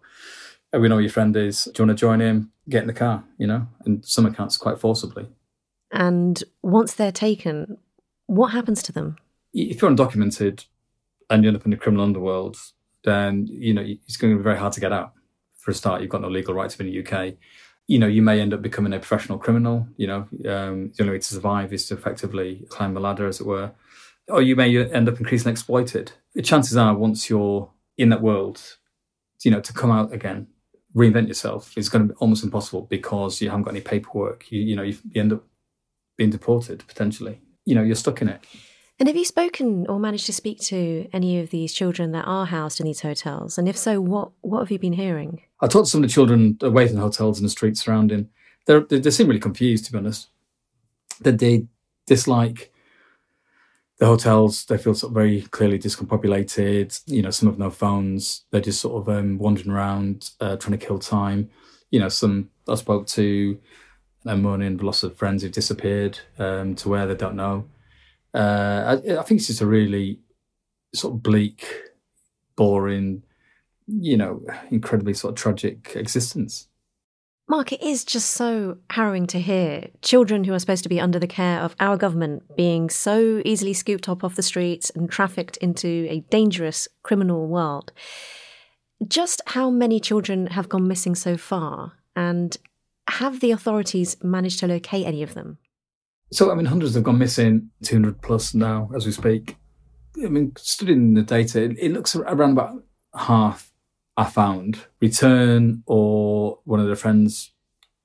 we 0.71 0.87
know 0.87 0.99
your 0.99 1.09
friend 1.09 1.35
is. 1.35 1.65
Do 1.65 1.71
you 1.81 1.87
want 1.87 1.97
to 1.97 2.01
join 2.01 2.21
him? 2.21 2.51
Get 2.69 2.81
in 2.83 2.87
the 2.87 2.93
car. 2.93 3.25
You 3.37 3.47
know, 3.47 3.67
and 3.85 4.05
some 4.05 4.25
accounts, 4.25 4.55
quite 4.55 4.79
forcibly. 4.79 5.27
And 5.91 6.43
once 6.61 6.93
they're 6.93 7.11
taken, 7.11 7.79
what 8.27 8.49
happens 8.49 8.83
to 8.83 8.91
them? 8.91 9.17
If 9.53 9.81
you're 9.81 9.91
undocumented 9.91 10.65
and 11.29 11.43
you 11.43 11.49
end 11.49 11.57
up 11.57 11.65
in 11.65 11.71
the 11.71 11.77
criminal 11.77 12.05
underworld, 12.05 12.57
then 13.07 13.47
you 13.49 13.73
know 13.73 13.81
it's 13.81 14.17
going 14.17 14.33
to 14.33 14.37
be 14.37 14.43
very 14.43 14.57
hard 14.57 14.73
to 14.73 14.79
get 14.79 14.93
out. 14.93 15.13
For 15.57 15.71
a 15.71 15.73
start, 15.73 16.01
you've 16.01 16.11
got 16.11 16.21
no 16.21 16.29
legal 16.29 16.53
rights 16.53 16.75
in 16.75 16.85
the 16.85 17.05
UK. 17.05 17.33
You 17.87 17.99
know, 17.99 18.07
you 18.07 18.21
may 18.21 18.39
end 18.39 18.53
up 18.53 18.61
becoming 18.61 18.93
a 18.93 18.99
professional 18.99 19.37
criminal. 19.37 19.87
You 19.97 20.07
know, 20.07 20.19
um, 20.45 20.91
the 20.91 20.97
only 21.01 21.13
way 21.13 21.19
to 21.19 21.23
survive 21.23 21.73
is 21.73 21.87
to 21.87 21.93
effectively 21.93 22.65
climb 22.69 22.93
the 22.93 22.99
ladder, 22.99 23.27
as 23.27 23.39
it 23.39 23.47
were. 23.47 23.71
Or 24.27 24.41
you 24.41 24.55
may 24.55 24.77
end 24.91 25.07
up 25.07 25.19
increasingly 25.19 25.53
exploited. 25.53 26.11
The 26.35 26.41
chances 26.41 26.75
are, 26.77 26.93
once 26.93 27.29
you're 27.29 27.71
in 27.97 28.09
that 28.09 28.21
world, 28.21 28.77
you 29.43 29.51
know, 29.51 29.61
to 29.61 29.73
come 29.73 29.91
out 29.91 30.11
again, 30.11 30.47
reinvent 30.95 31.27
yourself 31.27 31.77
is 31.77 31.89
going 31.89 32.07
to 32.07 32.13
be 32.13 32.17
almost 32.19 32.43
impossible 32.43 32.81
because 32.81 33.41
you 33.41 33.49
haven't 33.49 33.63
got 33.63 33.71
any 33.71 33.81
paperwork. 33.81 34.51
You, 34.51 34.61
you 34.61 34.75
know, 34.75 34.83
you, 34.83 34.97
end 35.15 35.33
up 35.33 35.43
being 36.17 36.31
deported 36.31 36.83
potentially. 36.87 37.39
You 37.65 37.75
know, 37.75 37.83
you're 37.83 37.95
stuck 37.95 38.21
in 38.21 38.29
it. 38.29 38.43
And 38.99 39.07
have 39.07 39.15
you 39.15 39.25
spoken 39.25 39.85
or 39.87 39.99
managed 39.99 40.25
to 40.25 40.33
speak 40.33 40.59
to 40.61 41.07
any 41.13 41.39
of 41.39 41.51
these 41.51 41.71
children 41.71 42.13
that 42.13 42.25
are 42.25 42.47
housed 42.47 42.79
in 42.79 42.85
these 42.85 43.01
hotels? 43.01 43.57
And 43.57 43.69
if 43.69 43.77
so, 43.77 44.01
what 44.01 44.31
what 44.41 44.59
have 44.59 44.71
you 44.71 44.79
been 44.79 44.93
hearing? 44.93 45.41
I 45.61 45.67
talked 45.67 45.85
to 45.85 45.91
some 45.91 46.03
of 46.03 46.09
the 46.09 46.13
children 46.13 46.57
away 46.61 46.87
from 46.87 46.95
the 46.95 47.01
hotels 47.01 47.37
in 47.37 47.43
the 47.43 47.49
streets 47.49 47.83
surrounding. 47.83 48.29
They're, 48.65 48.81
they 48.81 48.99
they 48.99 49.11
seem 49.11 49.27
really 49.27 49.39
confused, 49.39 49.85
to 49.85 49.91
be 49.91 49.99
honest. 49.99 50.29
That 51.21 51.37
they 51.37 51.67
dislike 52.07 52.71
the 53.99 54.07
hotels. 54.07 54.65
They 54.65 54.79
feel 54.79 54.95
sort 54.95 55.11
of 55.11 55.15
very 55.15 55.41
clearly 55.41 55.77
discombobulated. 55.77 56.99
You 57.05 57.21
know, 57.21 57.29
some 57.31 57.49
have 57.49 57.59
no 57.59 57.69
phones. 57.69 58.45
They're 58.49 58.61
just 58.61 58.81
sort 58.81 59.01
of 59.01 59.15
um, 59.15 59.37
wandering 59.37 59.69
around, 59.69 60.31
uh, 60.39 60.55
trying 60.55 60.77
to 60.77 60.85
kill 60.85 60.97
time. 60.97 61.51
You 61.91 61.99
know, 61.99 62.09
some 62.09 62.49
I 62.67 62.75
spoke 62.75 63.05
to 63.07 63.59
and 64.25 64.43
mourning 64.43 64.77
loss 64.77 65.03
of 65.03 65.15
friends 65.15 65.43
who've 65.43 65.51
disappeared 65.51 66.19
um, 66.39 66.75
to 66.75 66.89
where 66.89 67.05
they 67.05 67.15
don't 67.15 67.35
know. 67.35 67.65
Uh, 68.37 68.99
I, 69.07 69.17
I, 69.17 69.23
think 69.23 69.39
it's 69.39 69.47
just 69.47 69.61
a 69.61 69.65
really 69.65 70.19
sort 70.93 71.15
of 71.15 71.23
bleak, 71.23 71.65
boring, 72.55 73.23
you 73.87 74.15
know, 74.15 74.45
incredibly 74.69 75.15
sort 75.15 75.31
of 75.31 75.37
tragic 75.39 75.93
existence. 75.95 76.67
Mark, 77.49 77.71
it 77.71 77.81
is 77.81 78.05
just 78.05 78.29
so 78.31 78.77
harrowing 78.91 79.25
to 79.27 79.39
hear 79.39 79.87
children 80.03 80.43
who 80.43 80.53
are 80.53 80.59
supposed 80.59 80.83
to 80.83 80.89
be 80.89 80.99
under 80.99 81.17
the 81.17 81.25
care 81.25 81.61
of 81.61 81.75
our 81.79 81.97
government 81.97 82.43
being 82.55 82.91
so 82.91 83.41
easily 83.43 83.73
scooped 83.73 84.07
up 84.07 84.23
off 84.23 84.35
the 84.35 84.43
streets 84.43 84.91
and 84.91 85.09
trafficked 85.09 85.57
into 85.57 86.05
a 86.09 86.19
dangerous 86.29 86.87
criminal 87.01 87.47
world. 87.47 87.91
Just 89.07 89.41
how 89.47 89.71
many 89.71 89.99
children 89.99 90.47
have 90.47 90.69
gone 90.69 90.87
missing 90.87 91.15
so 91.15 91.37
far? 91.37 91.93
And 92.15 92.55
have 93.07 93.39
the 93.39 93.51
authorities 93.51 94.21
managed 94.21 94.59
to 94.59 94.67
locate 94.67 95.07
any 95.07 95.23
of 95.23 95.33
them? 95.33 95.57
So, 96.31 96.51
I 96.51 96.55
mean, 96.55 96.65
hundreds 96.65 96.95
have 96.95 97.03
gone 97.03 97.17
missing, 97.17 97.69
200 97.83 98.21
plus 98.21 98.53
now 98.53 98.89
as 98.95 99.05
we 99.05 99.11
speak. 99.11 99.55
I 100.23 100.27
mean, 100.27 100.51
studying 100.57 101.13
the 101.13 101.21
data, 101.21 101.63
it, 101.63 101.91
looks 101.91 102.15
around 102.15 102.51
about 102.51 102.83
half 103.15 103.71
I 104.17 104.25
found 104.25 104.79
return 104.99 105.83
or 105.85 106.59
one 106.65 106.79
of 106.79 106.87
their 106.87 106.95
friends 106.95 107.51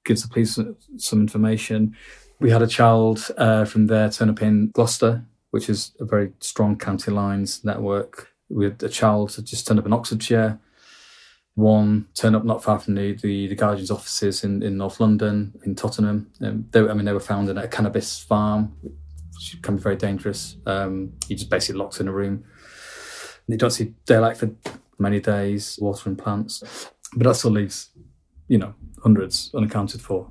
gives 0.04 0.22
the 0.22 0.28
police 0.28 0.58
some 0.98 1.20
information. 1.20 1.96
We 2.38 2.50
had 2.50 2.62
a 2.62 2.66
child 2.66 3.30
uh, 3.38 3.64
from 3.64 3.86
there 3.86 4.10
turn 4.10 4.28
up 4.28 4.42
in 4.42 4.70
Gloucester, 4.70 5.24
which 5.50 5.70
is 5.70 5.92
a 6.00 6.04
very 6.04 6.32
strong 6.40 6.76
county 6.76 7.10
lines 7.10 7.64
network. 7.64 8.28
We 8.50 8.64
had 8.64 8.82
a 8.82 8.88
child 8.88 9.36
just 9.44 9.66
turned 9.66 9.80
up 9.80 9.86
in 9.86 9.92
Oxfordshire 9.92 10.60
one 11.54 12.06
turned 12.14 12.34
up 12.34 12.44
not 12.44 12.62
far 12.62 12.78
from 12.78 12.94
the, 12.94 13.12
the, 13.14 13.48
the 13.48 13.54
Guardian's 13.54 13.90
offices 13.90 14.44
in, 14.44 14.62
in 14.62 14.78
North 14.78 15.00
London, 15.00 15.52
in 15.64 15.74
Tottenham. 15.74 16.30
Um, 16.40 16.66
they, 16.70 16.80
I 16.80 16.94
mean, 16.94 17.04
they 17.04 17.12
were 17.12 17.20
found 17.20 17.48
in 17.48 17.58
a 17.58 17.68
cannabis 17.68 18.18
farm, 18.18 18.74
which 18.82 19.60
can 19.62 19.76
be 19.76 19.82
very 19.82 19.96
dangerous. 19.96 20.56
Um, 20.66 21.12
you 21.28 21.36
just 21.36 21.50
basically 21.50 21.78
locked 21.78 22.00
in 22.00 22.08
a 22.08 22.12
room. 22.12 22.44
You 23.48 23.58
don't 23.58 23.70
see 23.70 23.94
daylight 24.06 24.38
for 24.38 24.50
many 24.98 25.20
days, 25.20 25.78
watering 25.80 26.16
plants. 26.16 26.90
But 27.14 27.24
that 27.24 27.34
still 27.34 27.50
leaves, 27.50 27.90
you 28.48 28.56
know, 28.56 28.74
hundreds 29.02 29.50
unaccounted 29.54 30.00
for. 30.00 30.28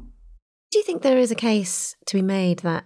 Do 0.71 0.79
you 0.79 0.83
think 0.83 1.01
there 1.03 1.19
is 1.19 1.29
a 1.29 1.35
case 1.35 1.95
to 2.07 2.17
be 2.17 2.21
made 2.21 2.59
that 2.59 2.85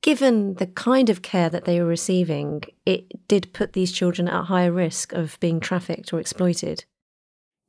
given 0.00 0.54
the 0.54 0.66
kind 0.66 1.10
of 1.10 1.22
care 1.22 1.50
that 1.50 1.64
they 1.64 1.80
were 1.80 1.86
receiving, 1.86 2.62
it 2.86 3.28
did 3.28 3.52
put 3.52 3.72
these 3.72 3.92
children 3.92 4.28
at 4.28 4.44
higher 4.44 4.72
risk 4.72 5.12
of 5.12 5.38
being 5.40 5.60
trafficked 5.60 6.12
or 6.12 6.20
exploited? 6.20 6.84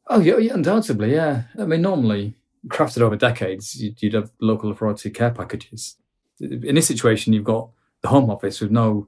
Oh, 0.08 0.20
yeah, 0.20 0.38
yeah, 0.38 0.54
undoubtedly, 0.54 1.14
yeah. 1.14 1.44
I 1.58 1.66
mean, 1.66 1.82
normally, 1.82 2.36
crafted 2.68 3.02
over 3.02 3.16
decades, 3.16 3.82
you'd, 3.82 4.02
you'd 4.02 4.14
have 4.14 4.32
local 4.40 4.72
authority 4.72 5.10
care 5.10 5.32
packages. 5.32 5.96
In 6.40 6.76
this 6.76 6.88
situation, 6.88 7.34
you've 7.34 7.44
got 7.44 7.70
the 8.02 8.10
Home 8.10 8.30
Office 8.30 8.60
with 8.60 8.72
no 8.72 9.08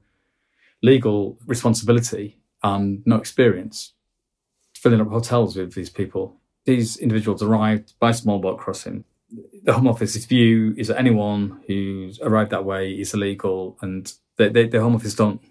legal 0.82 1.38
responsibility 1.46 2.40
and 2.64 3.02
no 3.06 3.18
experience 3.18 3.94
filling 4.76 5.02
up 5.02 5.10
hotels 5.10 5.56
with 5.56 5.74
these 5.74 5.90
people. 5.90 6.38
These 6.66 6.98
individuals 6.98 7.42
arrived 7.44 7.94
by 8.00 8.12
small 8.12 8.40
boat 8.40 8.60
crossing. 8.60 9.04
The 9.64 9.74
Home 9.74 9.88
Office's 9.88 10.26
view 10.26 10.74
is 10.78 10.88
that 10.88 11.00
anyone 11.00 11.62
who's 11.68 12.20
arrived 12.22 12.52
that 12.52 12.66
way 12.66 12.92
is 12.92 13.14
illegal, 13.14 13.78
and 13.82 14.12
they, 14.38 14.50
they, 14.50 14.68
the 14.68 14.82
Home 14.82 14.96
Office 14.96 15.16
don't 15.16 15.42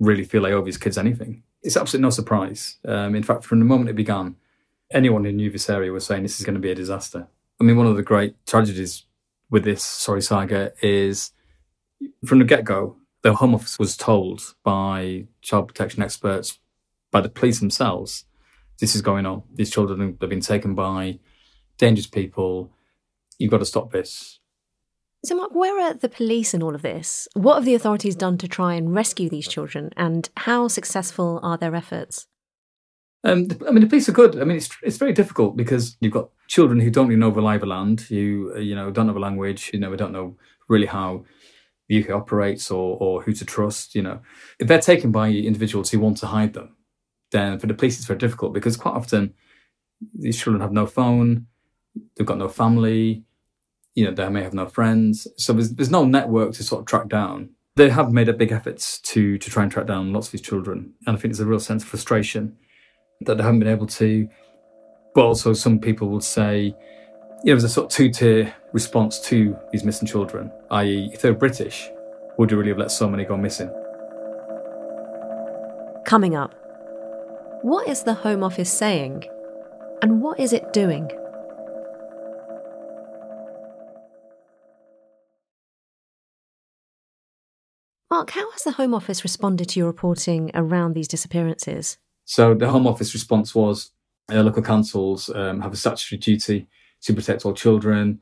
really 0.00 0.24
feel 0.24 0.42
they 0.42 0.52
owe 0.52 0.62
these 0.62 0.78
kids 0.78 0.98
anything. 0.98 1.42
It's 1.62 1.76
absolutely 1.76 2.04
no 2.04 2.10
surprise. 2.10 2.78
Um, 2.84 3.14
in 3.14 3.22
fact, 3.22 3.44
from 3.44 3.60
the 3.60 3.64
moment 3.64 3.90
it 3.90 3.96
began, 3.96 4.36
anyone 4.92 5.24
who 5.24 5.32
knew 5.32 5.50
this 5.50 5.70
area 5.70 5.92
was 5.92 6.06
saying 6.06 6.22
this 6.22 6.38
is 6.38 6.46
going 6.46 6.54
to 6.54 6.60
be 6.60 6.70
a 6.70 6.74
disaster. 6.74 7.28
I 7.60 7.64
mean, 7.64 7.76
one 7.76 7.86
of 7.86 7.96
the 7.96 8.02
great 8.02 8.34
tragedies 8.46 9.04
with 9.50 9.64
this 9.64 9.82
sorry 9.82 10.22
saga 10.22 10.72
is 10.82 11.32
from 12.24 12.38
the 12.38 12.44
get 12.44 12.64
go, 12.64 12.96
the 13.22 13.34
Home 13.34 13.54
Office 13.54 13.78
was 13.78 13.96
told 13.96 14.54
by 14.64 15.26
child 15.42 15.68
protection 15.68 16.02
experts, 16.02 16.58
by 17.10 17.20
the 17.20 17.28
police 17.28 17.60
themselves, 17.60 18.24
this 18.80 18.94
is 18.96 19.02
going 19.02 19.26
on. 19.26 19.42
These 19.54 19.70
children 19.70 20.16
have 20.20 20.30
been 20.30 20.40
taken 20.40 20.74
by 20.74 21.20
dangerous 21.78 22.06
people. 22.06 22.72
You've 23.38 23.50
got 23.50 23.58
to 23.58 23.64
stop 23.64 23.92
this. 23.92 24.40
So, 25.24 25.36
Mark, 25.36 25.54
where 25.54 25.80
are 25.80 25.94
the 25.94 26.08
police 26.08 26.52
in 26.52 26.64
all 26.64 26.74
of 26.74 26.82
this? 26.82 27.28
What 27.34 27.54
have 27.54 27.64
the 27.64 27.76
authorities 27.76 28.16
done 28.16 28.38
to 28.38 28.48
try 28.48 28.74
and 28.74 28.92
rescue 28.92 29.28
these 29.28 29.46
children, 29.46 29.90
and 29.96 30.28
how 30.38 30.66
successful 30.66 31.38
are 31.44 31.56
their 31.56 31.76
efforts? 31.76 32.26
Um, 33.24 33.48
I 33.66 33.70
mean, 33.70 33.82
the 33.82 33.86
police 33.86 34.08
are 34.08 34.12
good. 34.12 34.40
I 34.40 34.44
mean, 34.44 34.56
it's 34.56 34.68
it's 34.82 34.96
very 34.96 35.12
difficult 35.12 35.56
because 35.56 35.96
you've 36.00 36.12
got 36.12 36.30
children 36.48 36.80
who 36.80 36.90
don't 36.90 37.06
really 37.06 37.20
know 37.20 37.30
the 37.30 37.40
lie 37.40 37.56
land, 37.56 38.00
who 38.02 38.52
uh, 38.56 38.58
you 38.58 38.74
know 38.74 38.90
don't 38.90 39.06
know 39.06 39.12
the 39.12 39.20
language, 39.20 39.70
you 39.72 39.78
know, 39.78 39.94
don't 39.94 40.12
know 40.12 40.36
really 40.68 40.86
how 40.86 41.24
the 41.88 42.02
UK 42.02 42.10
operates 42.10 42.70
or 42.70 42.96
or 43.00 43.22
who 43.22 43.32
to 43.32 43.44
trust. 43.44 43.94
You 43.94 44.02
know, 44.02 44.20
if 44.58 44.66
they're 44.66 44.80
taken 44.80 45.12
by 45.12 45.28
individuals 45.30 45.90
who 45.90 46.00
want 46.00 46.16
to 46.18 46.26
hide 46.26 46.54
them, 46.54 46.76
then 47.30 47.58
for 47.60 47.68
the 47.68 47.74
police 47.74 47.96
it's 47.96 48.06
very 48.06 48.18
difficult 48.18 48.52
because 48.52 48.76
quite 48.76 48.94
often 48.94 49.34
these 50.14 50.40
children 50.40 50.60
have 50.60 50.72
no 50.72 50.86
phone, 50.86 51.46
they've 52.16 52.26
got 52.26 52.38
no 52.38 52.48
family, 52.48 53.22
you 53.94 54.04
know, 54.04 54.12
they 54.12 54.28
may 54.30 54.42
have 54.42 54.54
no 54.54 54.66
friends, 54.66 55.28
so 55.36 55.52
there's 55.52 55.74
there's 55.74 55.90
no 55.90 56.04
network 56.04 56.54
to 56.54 56.64
sort 56.64 56.80
of 56.80 56.86
track 56.86 57.08
down. 57.08 57.50
They 57.76 57.88
have 57.88 58.12
made 58.12 58.28
a 58.28 58.32
big 58.32 58.50
efforts 58.50 58.98
to 59.12 59.38
to 59.38 59.48
try 59.50 59.62
and 59.62 59.70
track 59.70 59.86
down 59.86 60.12
lots 60.12 60.26
of 60.26 60.32
these 60.32 60.40
children, 60.40 60.94
and 61.06 61.16
I 61.16 61.20
think 61.20 61.32
there's 61.32 61.40
a 61.40 61.46
real 61.46 61.60
sense 61.60 61.84
of 61.84 61.88
frustration 61.88 62.56
that 63.26 63.36
they 63.36 63.42
haven't 63.42 63.60
been 63.60 63.68
able 63.68 63.86
to. 63.86 64.28
But 65.14 65.26
also, 65.26 65.52
some 65.52 65.78
people 65.78 66.08
would 66.08 66.24
say, 66.24 66.74
you 67.44 67.52
know, 67.52 67.60
there's 67.60 67.64
a 67.64 67.68
sort 67.68 67.86
of 67.86 67.96
two 67.96 68.10
tier 68.10 68.54
response 68.72 69.18
to 69.20 69.56
these 69.72 69.84
missing 69.84 70.08
children, 70.08 70.50
i.e., 70.70 71.10
if 71.12 71.22
they 71.22 71.30
were 71.30 71.36
British, 71.36 71.90
would 72.38 72.50
you 72.50 72.56
really 72.56 72.70
have 72.70 72.78
let 72.78 72.90
so 72.90 73.08
many 73.08 73.24
go 73.24 73.36
missing? 73.36 73.68
Coming 76.04 76.34
up, 76.34 76.54
what 77.62 77.88
is 77.88 78.02
the 78.02 78.14
Home 78.14 78.42
Office 78.42 78.72
saying? 78.72 79.24
And 80.02 80.20
what 80.20 80.40
is 80.40 80.52
it 80.52 80.72
doing? 80.72 81.10
Mark, 88.10 88.30
how 88.30 88.50
has 88.50 88.62
the 88.62 88.72
Home 88.72 88.94
Office 88.94 89.24
responded 89.24 89.68
to 89.70 89.80
your 89.80 89.86
reporting 89.86 90.50
around 90.54 90.92
these 90.92 91.08
disappearances? 91.08 91.98
So 92.24 92.54
the 92.54 92.68
Home 92.68 92.86
Office 92.86 93.14
response 93.14 93.54
was 93.54 93.90
uh, 94.30 94.42
local 94.42 94.62
councils 94.62 95.28
um, 95.34 95.60
have 95.60 95.72
a 95.72 95.76
statutory 95.76 96.18
duty 96.18 96.68
to 97.02 97.14
protect 97.14 97.44
all 97.44 97.52
children. 97.52 98.20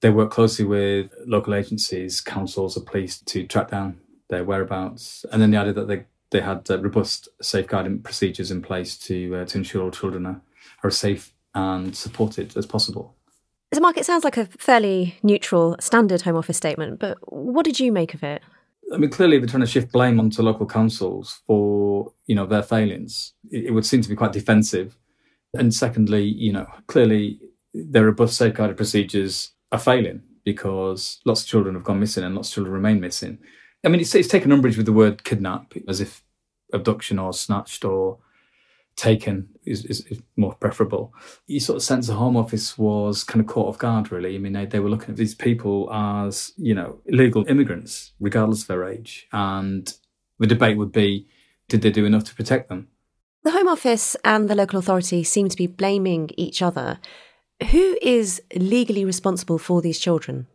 They 0.00 0.10
work 0.10 0.30
closely 0.30 0.64
with 0.64 1.12
local 1.26 1.54
agencies, 1.54 2.20
councils, 2.20 2.76
or 2.76 2.84
police 2.84 3.18
to 3.20 3.46
track 3.46 3.70
down 3.70 4.00
their 4.28 4.44
whereabouts. 4.44 5.24
And 5.32 5.40
then 5.40 5.50
they 5.50 5.56
added 5.56 5.76
that 5.76 5.88
they, 5.88 6.04
they 6.30 6.40
had 6.40 6.68
uh, 6.70 6.78
robust 6.80 7.28
safeguarding 7.40 8.02
procedures 8.02 8.50
in 8.50 8.60
place 8.60 8.96
to, 8.98 9.36
uh, 9.36 9.44
to 9.46 9.58
ensure 9.58 9.84
all 9.84 9.90
children 9.90 10.26
are, 10.26 10.40
are 10.82 10.90
safe 10.90 11.32
and 11.54 11.96
supported 11.96 12.56
as 12.56 12.66
possible. 12.66 13.14
So, 13.72 13.80
Mark, 13.80 13.96
it 13.96 14.06
sounds 14.06 14.24
like 14.24 14.36
a 14.36 14.46
fairly 14.46 15.18
neutral, 15.22 15.76
standard 15.80 16.22
Home 16.22 16.36
Office 16.36 16.56
statement, 16.56 17.00
but 17.00 17.18
what 17.32 17.64
did 17.64 17.80
you 17.80 17.90
make 17.90 18.14
of 18.14 18.22
it? 18.22 18.42
I 18.92 18.98
mean, 18.98 19.10
clearly 19.10 19.38
they're 19.38 19.48
trying 19.48 19.62
to 19.62 19.66
shift 19.66 19.92
blame 19.92 20.20
onto 20.20 20.42
local 20.42 20.66
councils 20.66 21.40
for, 21.46 22.12
you 22.26 22.34
know, 22.34 22.46
their 22.46 22.62
failings. 22.62 23.32
It, 23.50 23.72
would 23.72 23.86
seem 23.86 24.02
to 24.02 24.08
be 24.08 24.14
quite 24.14 24.32
defensive. 24.32 24.96
And 25.54 25.74
secondly, 25.74 26.24
you 26.24 26.52
know, 26.52 26.66
clearly 26.86 27.40
their 27.74 28.04
robust 28.04 28.36
safeguarded 28.36 28.76
procedures 28.76 29.50
are 29.72 29.78
failing 29.78 30.22
because 30.44 31.20
lots 31.24 31.42
of 31.42 31.48
children 31.48 31.74
have 31.74 31.84
gone 31.84 31.98
missing 31.98 32.22
and 32.22 32.34
lots 32.34 32.48
of 32.48 32.54
children 32.54 32.74
remain 32.74 33.00
missing. 33.00 33.38
I 33.84 33.88
mean, 33.88 34.00
it's, 34.00 34.14
it's 34.14 34.28
taken 34.28 34.52
umbrage 34.52 34.76
with 34.76 34.86
the 34.86 34.92
word 34.92 35.24
kidnap 35.24 35.72
as 35.88 36.00
if 36.00 36.22
abduction 36.72 37.18
or 37.18 37.32
snatched 37.32 37.84
or 37.84 38.18
taken 38.96 39.48
is, 39.64 39.84
is, 39.84 40.00
is, 40.06 40.22
more 40.36 40.54
preferable. 40.54 41.14
You 41.46 41.60
sort 41.60 41.76
of 41.76 41.82
sense 41.82 42.06
the 42.06 42.14
Home 42.14 42.36
Office 42.36 42.76
was 42.76 43.24
kind 43.24 43.40
of 43.40 43.46
caught 43.46 43.68
off 43.68 43.78
guard, 43.78 44.10
really. 44.10 44.34
I 44.34 44.38
mean, 44.38 44.54
they, 44.54 44.66
they 44.66 44.80
were 44.80 44.88
looking 44.88 45.10
at 45.10 45.16
these 45.16 45.34
people 45.34 45.92
as, 45.92 46.52
you 46.56 46.74
know, 46.74 47.00
illegal 47.06 47.44
immigrants, 47.48 48.12
regardless 48.18 48.62
of 48.62 48.68
their 48.68 48.88
age. 48.88 49.28
And 49.32 49.92
the 50.38 50.46
debate 50.46 50.78
would 50.78 50.92
be 50.92 51.28
did 51.68 51.82
they 51.82 51.90
do 51.90 52.04
enough 52.04 52.24
to 52.24 52.34
protect 52.34 52.68
them? 52.68 52.88
The 53.42 53.50
Home 53.50 53.68
Office 53.68 54.16
and 54.24 54.48
the 54.48 54.54
local 54.54 54.78
authority 54.78 55.24
seem 55.24 55.48
to 55.48 55.56
be 55.56 55.66
blaming 55.66 56.30
each 56.36 56.62
other. 56.62 56.98
Who 57.70 57.98
is 58.00 58.42
legally 58.54 59.04
responsible 59.04 59.58
for 59.58 59.82
these 59.82 59.98
children? 59.98 60.46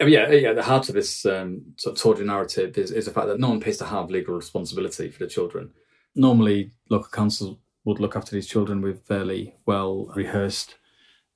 Oh, 0.00 0.06
yeah, 0.06 0.30
yeah. 0.30 0.52
The 0.52 0.62
heart 0.62 0.88
of 0.88 0.94
this 0.94 1.26
um, 1.26 1.62
sort 1.76 1.96
of 1.96 2.02
tawdry 2.02 2.24
narrative 2.24 2.78
is, 2.78 2.90
is 2.92 3.06
the 3.06 3.10
fact 3.10 3.26
that 3.26 3.40
no 3.40 3.48
one 3.48 3.58
appears 3.58 3.78
to 3.78 3.86
have 3.86 4.10
legal 4.10 4.34
responsibility 4.34 5.10
for 5.10 5.18
the 5.18 5.30
children 5.30 5.72
normally 6.18 6.72
local 6.90 7.08
councils 7.10 7.56
would 7.84 8.00
look 8.00 8.16
after 8.16 8.32
these 8.32 8.46
children 8.46 8.82
with 8.82 9.06
fairly 9.06 9.54
well 9.66 10.10
rehearsed 10.14 10.76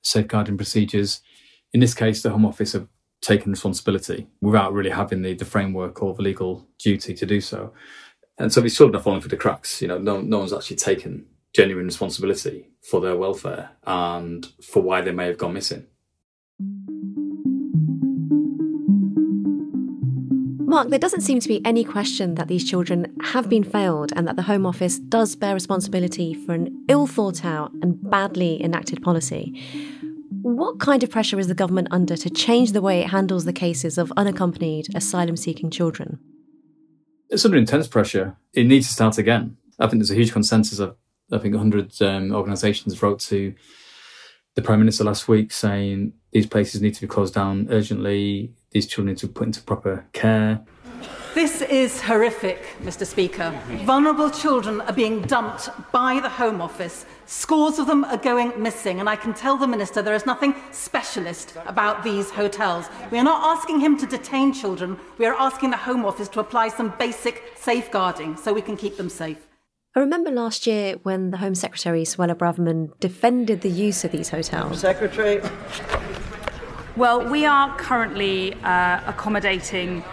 safeguarding 0.01 0.57
procedures. 0.57 1.21
In 1.73 1.79
this 1.79 1.93
case, 1.93 2.21
the 2.21 2.29
Home 2.29 2.45
Office 2.45 2.73
have 2.73 2.87
taken 3.21 3.51
responsibility 3.51 4.27
without 4.41 4.73
really 4.73 4.89
having 4.89 5.21
the, 5.21 5.33
the 5.33 5.45
framework 5.45 6.03
or 6.03 6.13
the 6.13 6.21
legal 6.21 6.67
duty 6.77 7.13
to 7.13 7.25
do 7.25 7.39
so. 7.41 7.73
And 8.37 8.51
so 8.51 8.61
these 8.61 8.75
children 8.75 8.99
are 8.99 9.03
falling 9.03 9.21
through 9.21 9.29
the 9.29 9.37
cracks. 9.37 9.81
You 9.81 9.87
know, 9.87 9.97
no, 9.97 10.21
no 10.21 10.39
one's 10.39 10.53
actually 10.53 10.75
taken 10.75 11.25
genuine 11.53 11.85
responsibility 11.85 12.69
for 12.89 12.99
their 12.99 13.15
welfare 13.15 13.71
and 13.85 14.45
for 14.61 14.81
why 14.81 15.01
they 15.01 15.11
may 15.11 15.27
have 15.27 15.37
gone 15.37 15.53
missing. 15.53 15.87
Mark, 20.73 20.89
there 20.89 20.97
doesn't 20.97 21.21
seem 21.21 21.39
to 21.39 21.47
be 21.47 21.63
any 21.63 21.83
question 21.83 22.33
that 22.33 22.47
these 22.47 22.67
children 22.67 23.15
have 23.25 23.47
been 23.47 23.63
failed 23.63 24.11
and 24.15 24.27
that 24.27 24.37
the 24.37 24.41
Home 24.41 24.65
Office 24.65 24.97
does 24.97 25.35
bear 25.35 25.53
responsibility 25.53 26.33
for 26.33 26.53
an 26.53 26.83
ill 26.87 27.05
thought 27.05 27.45
out 27.45 27.71
and 27.83 28.01
badly 28.09 28.59
enacted 28.59 29.03
policy. 29.03 29.53
What 30.41 30.79
kind 30.79 31.03
of 31.03 31.11
pressure 31.11 31.37
is 31.37 31.47
the 31.47 31.53
government 31.53 31.89
under 31.91 32.17
to 32.17 32.27
change 32.27 32.71
the 32.71 32.81
way 32.81 33.01
it 33.01 33.11
handles 33.11 33.45
the 33.45 33.53
cases 33.53 33.99
of 33.99 34.11
unaccompanied 34.17 34.87
asylum 34.95 35.37
seeking 35.37 35.69
children? 35.69 36.17
It's 37.29 37.45
under 37.45 37.55
intense 37.59 37.87
pressure. 37.87 38.35
It 38.53 38.65
needs 38.65 38.87
to 38.87 38.93
start 38.93 39.19
again. 39.19 39.57
I 39.77 39.85
think 39.85 39.99
there's 39.99 40.09
a 40.09 40.15
huge 40.15 40.31
consensus 40.31 40.79
I 40.81 41.37
think 41.37 41.53
100 41.53 42.01
um, 42.01 42.33
organisations 42.33 42.99
wrote 42.99 43.19
to 43.19 43.53
the 44.55 44.63
Prime 44.63 44.79
Minister 44.79 45.03
last 45.03 45.27
week 45.27 45.51
saying 45.51 46.13
these 46.31 46.47
places 46.47 46.81
need 46.81 46.95
to 46.95 47.01
be 47.01 47.07
closed 47.07 47.35
down 47.35 47.67
urgently 47.69 48.55
these 48.73 48.87
children 48.87 49.15
to 49.15 49.27
be 49.27 49.33
put 49.33 49.47
into 49.47 49.61
proper 49.61 50.05
care. 50.13 50.61
This 51.33 51.61
is 51.63 51.99
horrific, 51.99 52.63
Mr. 52.83 53.07
Speaker. 53.07 53.59
Vulnerable 53.85 54.29
children 54.29 54.81
are 54.81 54.93
being 54.93 55.23
dumped 55.23 55.67
by 55.91 56.19
the 56.19 56.29
Home 56.29 56.61
Office. 56.61 57.07
Scores 57.25 57.79
of 57.79 57.87
them 57.87 58.03
are 58.05 58.17
going 58.17 58.53
missing, 58.61 58.99
and 58.99 59.09
I 59.09 59.15
can 59.15 59.33
tell 59.33 59.57
the 59.57 59.65
Minister 59.65 60.03
there 60.03 60.13
is 60.13 60.27
nothing 60.27 60.53
specialist 60.71 61.55
about 61.65 62.03
these 62.03 62.29
hotels. 62.29 62.85
We 63.09 63.17
are 63.17 63.23
not 63.23 63.57
asking 63.57 63.79
him 63.79 63.97
to 63.97 64.05
detain 64.05 64.53
children, 64.53 64.99
we 65.17 65.25
are 65.25 65.33
asking 65.33 65.71
the 65.71 65.77
Home 65.77 66.05
Office 66.05 66.29
to 66.29 66.39
apply 66.39 66.67
some 66.67 66.93
basic 66.99 67.53
safeguarding 67.55 68.37
so 68.37 68.53
we 68.53 68.61
can 68.61 68.77
keep 68.77 68.97
them 68.97 69.09
safe. 69.09 69.47
I 69.95 70.01
remember 70.01 70.29
last 70.29 70.67
year 70.67 70.97
when 71.01 71.31
the 71.31 71.37
Home 71.37 71.55
Secretary, 71.55 72.03
Suella 72.03 72.35
Braverman, 72.35 72.91
defended 72.99 73.61
the 73.61 73.71
use 73.71 74.03
of 74.03 74.11
these 74.11 74.29
hotels. 74.29 74.81
Secretary. 74.81 75.41
Well, 76.95 77.27
we 77.27 77.45
are 77.47 77.75
currently 77.77 78.53
uh, 78.63 79.01
accommodating 79.07 80.03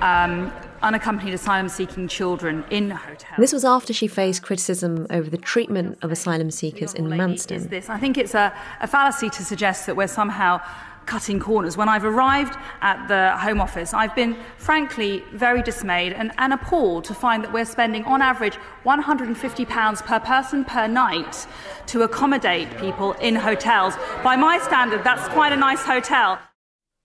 um, 0.00 0.50
unaccompanied 0.82 1.34
asylum 1.34 1.68
seeking 1.68 2.08
children 2.08 2.64
in 2.70 2.90
hotels. 2.90 3.36
This 3.38 3.52
was 3.52 3.62
after 3.62 3.92
she 3.92 4.06
faced 4.06 4.42
criticism 4.42 5.06
over 5.10 5.28
the 5.28 5.36
treatment 5.36 5.98
of 6.00 6.10
asylum 6.10 6.50
seekers 6.50 6.94
in 6.94 7.08
Manston. 7.08 7.68
This. 7.68 7.90
I 7.90 7.98
think 7.98 8.16
it's 8.16 8.34
a, 8.34 8.54
a 8.80 8.86
fallacy 8.86 9.28
to 9.28 9.44
suggest 9.44 9.84
that 9.84 9.96
we're 9.96 10.06
somehow 10.06 10.62
cutting 11.10 11.40
corners. 11.40 11.76
When 11.76 11.88
I've 11.88 12.04
arrived 12.04 12.56
at 12.82 13.08
the 13.08 13.36
Home 13.38 13.60
Office, 13.60 13.92
I've 13.92 14.14
been 14.14 14.36
frankly 14.58 15.24
very 15.32 15.60
dismayed 15.60 16.12
and, 16.12 16.30
and 16.38 16.52
appalled 16.52 17.02
to 17.06 17.14
find 17.14 17.42
that 17.42 17.52
we're 17.52 17.64
spending 17.64 18.04
on 18.04 18.22
average 18.22 18.56
£150 18.84 20.06
per 20.06 20.20
person 20.20 20.64
per 20.64 20.86
night 20.86 21.48
to 21.86 22.02
accommodate 22.02 22.68
people 22.78 23.14
in 23.14 23.34
hotels. 23.34 23.94
By 24.22 24.36
my 24.36 24.58
standard, 24.60 25.02
that's 25.02 25.26
quite 25.34 25.52
a 25.52 25.56
nice 25.56 25.82
hotel. 25.82 26.38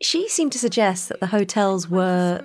She 0.01 0.29
seemed 0.29 0.51
to 0.51 0.59
suggest 0.59 1.09
that 1.09 1.19
the 1.19 1.27
hotels 1.27 1.89
were 1.89 2.43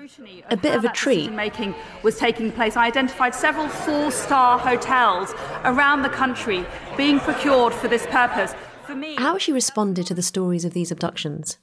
a 0.49 0.57
bit 0.57 0.75
of 0.75 0.85
a 0.85 0.89
treat. 0.89 1.31
Making 1.31 1.75
was 2.03 2.17
taking 2.17 2.53
place. 2.53 2.75
I 2.77 2.87
identified 2.87 3.35
several 3.35 3.69
four-star 3.69 4.59
hotels 4.59 5.35
around 5.65 6.03
the 6.03 6.09
country 6.09 6.65
being 6.97 7.21
procured 7.21 7.75
for 7.75 7.89
this 7.89 8.07
purpose. 8.07 8.55
How 9.19 9.35
has 9.35 9.43
she 9.43 9.53
responded 9.53 10.07
to 10.07 10.15
the 10.15 10.23
stories 10.23 10.65
of 10.65 10.73
these 10.73 10.91
abductions? 10.91 11.59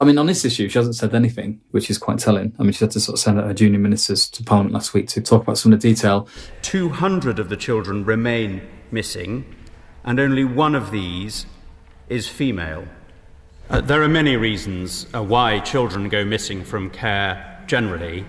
I 0.00 0.04
mean, 0.04 0.18
on 0.18 0.26
this 0.26 0.44
issue, 0.44 0.68
she 0.68 0.78
hasn't 0.78 0.96
said 0.96 1.14
anything, 1.14 1.60
which 1.72 1.90
is 1.90 1.98
quite 1.98 2.18
telling. 2.18 2.54
I 2.58 2.62
mean, 2.62 2.72
she 2.72 2.84
had 2.84 2.92
to 2.92 3.00
sort 3.00 3.14
of 3.14 3.20
send 3.20 3.38
out 3.38 3.46
her 3.46 3.52
junior 3.52 3.78
ministers 3.78 4.30
to 4.30 4.42
Parliament 4.42 4.72
last 4.72 4.94
week 4.94 5.08
to 5.08 5.20
talk 5.20 5.42
about 5.42 5.58
some 5.58 5.72
of 5.72 5.80
the 5.80 5.88
detail. 5.88 6.28
200 6.62 7.38
of 7.38 7.48
the 7.48 7.56
children 7.56 8.04
remain 8.04 8.62
missing, 8.90 9.44
and 10.04 10.18
only 10.18 10.44
one 10.44 10.74
of 10.74 10.90
these 10.90 11.44
is 12.08 12.28
female. 12.28 12.86
Uh, 13.68 13.80
there 13.80 14.02
are 14.02 14.08
many 14.08 14.36
reasons 14.36 15.06
uh, 15.14 15.22
why 15.22 15.58
children 15.58 16.08
go 16.08 16.24
missing 16.24 16.64
from 16.64 16.88
care 16.88 17.62
generally. 17.66 18.24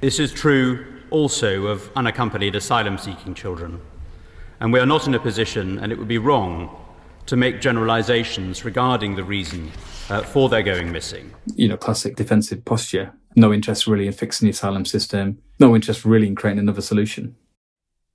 This 0.00 0.20
is 0.20 0.32
true 0.32 0.86
also 1.10 1.66
of 1.66 1.90
unaccompanied 1.96 2.54
asylum 2.54 2.96
seeking 2.96 3.34
children. 3.34 3.80
And 4.60 4.72
we 4.72 4.78
are 4.78 4.86
not 4.86 5.06
in 5.06 5.14
a 5.14 5.18
position, 5.18 5.78
and 5.78 5.90
it 5.90 5.98
would 5.98 6.06
be 6.06 6.18
wrong 6.18 6.76
to 7.26 7.36
make 7.36 7.60
generalizations 7.60 8.64
regarding 8.64 9.14
the 9.14 9.24
reason 9.24 9.70
uh, 10.08 10.22
for 10.22 10.48
their 10.48 10.62
going 10.62 10.90
missing. 10.90 11.32
You 11.54 11.68
know, 11.68 11.76
classic 11.76 12.16
defensive 12.16 12.64
posture. 12.64 13.12
No 13.36 13.52
interest 13.52 13.86
really 13.86 14.06
in 14.06 14.12
fixing 14.12 14.46
the 14.46 14.50
asylum 14.50 14.84
system, 14.84 15.38
no 15.60 15.74
interest 15.74 16.04
really 16.04 16.26
in 16.26 16.34
creating 16.34 16.58
another 16.58 16.82
solution. 16.82 17.36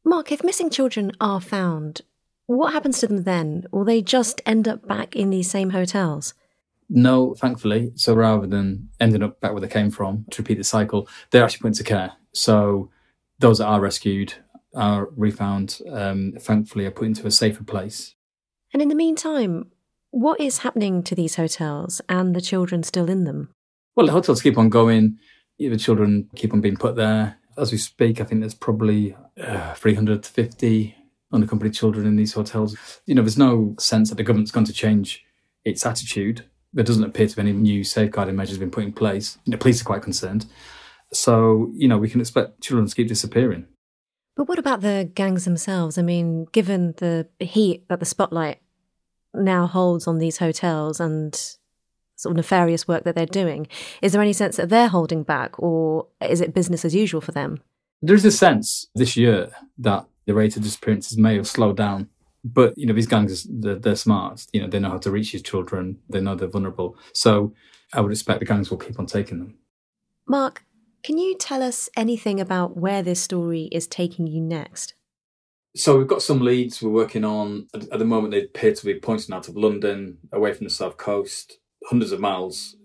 Mark, 0.04 0.32
if 0.32 0.44
missing 0.44 0.70
children 0.70 1.12
are 1.22 1.40
found, 1.40 2.02
what 2.48 2.74
happens 2.74 3.00
to 3.00 3.08
them 3.08 3.24
then? 3.24 3.66
Will 3.72 3.86
they 3.86 4.02
just 4.02 4.42
end 4.46 4.68
up 4.68 4.88
back 4.88 5.16
in 5.16 5.30
these 5.30 5.50
same 5.50 5.72
hotels? 5.72 6.34
No, 6.90 7.34
thankfully. 7.34 7.92
So 7.96 8.14
rather 8.14 8.46
than 8.46 8.90
ending 9.00 9.24
up 9.24 9.40
back 9.40 9.54
where 9.54 9.62
they 9.62 9.68
came 9.68 9.90
from, 9.90 10.26
to 10.32 10.42
repeat 10.42 10.58
the 10.58 10.64
cycle, 10.64 11.08
they're 11.32 11.44
actually 11.44 11.62
put 11.62 11.68
into 11.70 11.84
care. 11.84 12.12
So 12.34 12.92
those 13.40 13.58
that 13.58 13.66
are 13.66 13.80
rescued 13.80 14.36
are 14.76 15.10
refound, 15.16 15.80
um, 15.90 16.34
thankfully, 16.40 16.86
are 16.86 16.92
put 16.92 17.08
into 17.08 17.26
a 17.26 17.32
safer 17.32 17.64
place. 17.64 18.14
And 18.76 18.82
in 18.82 18.90
the 18.90 18.96
meantime, 18.96 19.72
what 20.12 20.38
is 20.42 20.58
happening 20.58 21.02
to 21.04 21.16
these 21.16 21.38
hotels 21.38 22.02
and 22.10 22.36
the 22.36 22.42
children 22.42 22.84
still 22.84 23.10
in 23.10 23.24
them? 23.24 23.50
Well, 23.96 24.06
the 24.06 24.12
hotels 24.12 24.42
keep 24.42 24.58
on 24.58 24.68
going. 24.68 25.18
The 25.58 25.78
children 25.78 26.30
keep 26.36 26.52
on 26.52 26.60
being 26.60 26.76
put 26.76 26.98
there. 26.98 27.38
As 27.58 27.72
we 27.72 27.78
speak, 27.78 28.20
I 28.20 28.26
think 28.26 28.42
there's 28.42 28.54
probably 28.54 29.16
uh, 29.42 29.76
350 29.76 30.94
unaccompanied 31.32 31.74
children 31.74 32.06
in 32.06 32.18
these 32.18 32.34
hotels. 32.34 32.76
You 33.06 33.16
know, 33.16 33.22
there's 33.22 33.38
no 33.38 33.76
sense 33.80 34.10
that 34.10 34.16
the 34.16 34.24
government's 34.24 34.52
going 34.52 34.66
to 34.66 34.74
change 34.74 35.24
its 35.64 35.86
attitude. 35.86 36.44
There 36.74 36.84
doesn't 36.84 37.06
appear 37.06 37.28
to 37.28 37.36
be 37.38 37.42
any 37.44 37.54
new 37.54 37.86
safeguarding 37.86 38.36
measures 38.36 38.58
being 38.58 38.72
put 38.72 38.84
in 38.84 38.92
place. 38.92 39.38
The 39.46 39.58
police 39.58 39.80
are 39.80 39.86
quite 39.86 40.02
concerned. 40.02 40.48
So, 41.14 41.72
you 41.76 41.88
know, 41.88 41.98
we 41.98 42.10
can 42.10 42.20
expect 42.20 42.60
children 42.60 42.90
to 42.90 42.94
keep 42.94 43.08
disappearing. 43.08 43.68
But 44.36 44.50
what 44.50 44.60
about 44.60 44.82
the 44.82 45.10
gangs 45.16 45.46
themselves? 45.46 45.98
I 45.98 46.02
mean, 46.02 46.48
given 46.52 46.94
the 46.98 47.30
heat 47.40 47.88
that 47.88 48.02
the 48.02 48.06
spotlight 48.06 48.60
now 49.38 49.68
holds 49.68 50.08
on 50.08 50.20
these 50.20 50.38
hotels 50.38 51.00
and 51.00 51.34
sort 52.16 52.32
of 52.32 52.38
nefarious 52.38 52.88
work 52.88 53.04
that 53.04 53.16
they're 53.16 53.26
doing. 53.26 53.68
Is 54.02 54.14
there 54.14 54.22
any 54.22 54.34
sense 54.34 54.58
that 54.58 54.70
they're 54.70 54.88
holding 54.88 55.24
back, 55.24 55.60
or 55.60 56.08
is 56.22 56.42
it 56.42 56.54
business 56.54 56.86
as 56.86 56.96
usual 56.96 57.22
for 57.22 57.32
them? 57.32 57.62
There's 58.02 58.26
a 58.26 58.32
sense 58.32 58.88
this 58.96 59.18
year 59.18 59.50
that 59.80 60.06
the 60.26 60.34
rate 60.34 60.56
of 60.58 60.64
disappearances 60.64 61.18
may 61.18 61.36
have 61.36 61.48
slowed 61.48 61.78
down. 61.78 62.10
But 62.44 62.78
you 62.78 62.86
know 62.86 62.94
these 62.94 63.08
gangs, 63.08 63.48
they're, 63.50 63.76
they're 63.76 63.96
smart. 63.96 64.46
You 64.54 64.62
know 64.62 64.68
they 64.68 64.80
know 64.80 64.92
how 64.92 64.98
to 65.00 65.12
reach 65.12 65.32
these 65.32 65.42
children. 65.42 65.98
They 66.10 66.22
know 66.22 66.36
they're 66.36 66.48
vulnerable. 66.48 66.96
So 67.14 67.54
I 67.92 68.02
would 68.02 68.12
expect 68.12 68.40
the 68.40 68.46
gangs 68.46 68.70
will 68.70 68.78
keep 68.78 69.00
on 69.00 69.08
taking 69.08 69.40
them. 69.40 69.58
Mark, 70.28 70.64
can 71.04 71.18
you 71.18 71.36
tell 71.36 71.64
us 71.64 71.90
anything 71.98 72.40
about 72.40 72.78
where 72.78 73.02
this 73.02 73.20
story 73.20 73.70
is 73.72 73.88
taking 73.88 74.28
you 74.28 74.42
next? 74.42 74.94
So 75.76 75.98
we've 75.98 76.08
got 76.08 76.22
some 76.22 76.40
leads 76.40 76.82
we're 76.82 76.90
working 76.90 77.26
on. 77.26 77.68
At, 77.74 78.00
the 78.00 78.06
moment, 78.06 78.32
they 78.32 78.46
appear 78.46 78.74
to 78.74 78.86
be 78.86 78.96
pointing 78.96 79.36
out 79.36 79.50
of 79.50 79.58
London, 79.58 80.18
away 80.32 80.54
from 80.54 80.64
the 80.64 80.70
south 80.70 80.96
coast, 80.96 81.60
hundreds 81.90 82.14
of 82.14 82.22
miles 82.22 82.78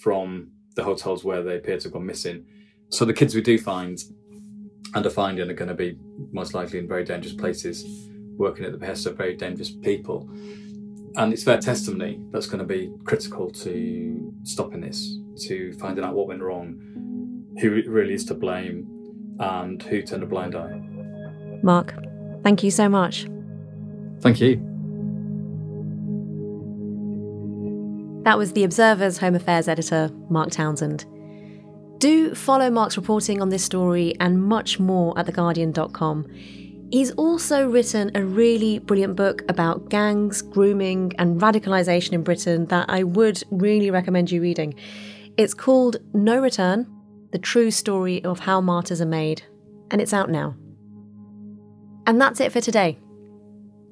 from 0.00 0.50
the 0.76 0.82
hotels 0.82 1.24
where 1.24 1.42
they 1.42 1.56
appear 1.56 1.76
to 1.76 1.84
have 1.84 1.92
gone 1.92 2.06
missing. 2.06 2.46
So 2.88 3.04
the 3.04 3.12
kids 3.12 3.34
we 3.34 3.42
do 3.42 3.58
find 3.58 4.02
and 4.94 5.04
are 5.04 5.10
finding 5.10 5.50
are 5.50 5.54
going 5.54 5.68
to 5.68 5.74
be 5.74 5.98
most 6.32 6.54
likely 6.54 6.78
in 6.78 6.88
very 6.88 7.04
dangerous 7.04 7.34
places, 7.34 7.84
working 8.38 8.64
at 8.64 8.72
the 8.72 8.78
behest 8.78 9.04
of 9.04 9.18
very 9.18 9.36
dangerous 9.36 9.70
people. 9.70 10.26
And 11.16 11.34
it's 11.34 11.44
their 11.44 11.58
testimony 11.58 12.22
that's 12.30 12.46
going 12.46 12.60
to 12.60 12.64
be 12.64 12.94
critical 13.04 13.50
to 13.50 14.34
stopping 14.42 14.80
this, 14.80 15.18
to 15.48 15.74
finding 15.74 16.02
out 16.02 16.14
what 16.14 16.28
went 16.28 16.40
wrong, 16.40 16.78
who 17.60 17.82
really 17.86 18.14
is 18.14 18.24
to 18.26 18.34
blame, 18.34 18.86
and 19.38 19.82
who 19.82 20.00
turned 20.00 20.22
a 20.22 20.26
blind 20.26 20.54
eye. 20.54 20.80
Mark, 21.62 21.94
thank 22.46 22.62
you 22.62 22.70
so 22.70 22.88
much. 22.88 23.26
Thank 24.20 24.40
you. 24.40 24.54
That 28.22 28.38
was 28.38 28.52
The 28.52 28.62
Observer's 28.62 29.18
Home 29.18 29.34
Affairs 29.34 29.66
editor, 29.66 30.10
Mark 30.30 30.52
Townsend. 30.52 31.06
Do 31.98 32.36
follow 32.36 32.70
Mark's 32.70 32.96
reporting 32.96 33.42
on 33.42 33.48
this 33.48 33.64
story 33.64 34.14
and 34.20 34.40
much 34.40 34.78
more 34.78 35.18
at 35.18 35.26
theguardian.com. 35.26 36.26
He's 36.92 37.10
also 37.12 37.68
written 37.68 38.12
a 38.14 38.24
really 38.24 38.78
brilliant 38.78 39.16
book 39.16 39.42
about 39.48 39.88
gangs, 39.88 40.40
grooming, 40.40 41.14
and 41.18 41.40
radicalisation 41.40 42.12
in 42.12 42.22
Britain 42.22 42.66
that 42.66 42.88
I 42.88 43.02
would 43.02 43.42
really 43.50 43.90
recommend 43.90 44.30
you 44.30 44.40
reading. 44.40 44.74
It's 45.36 45.52
called 45.52 45.96
No 46.14 46.38
Return 46.38 46.86
The 47.32 47.38
True 47.38 47.72
Story 47.72 48.22
of 48.24 48.38
How 48.38 48.60
Martyrs 48.60 49.00
Are 49.00 49.06
Made, 49.06 49.42
and 49.90 50.00
it's 50.00 50.12
out 50.12 50.30
now. 50.30 50.54
And 52.06 52.20
that's 52.20 52.40
it 52.40 52.52
for 52.52 52.60
today. 52.60 52.98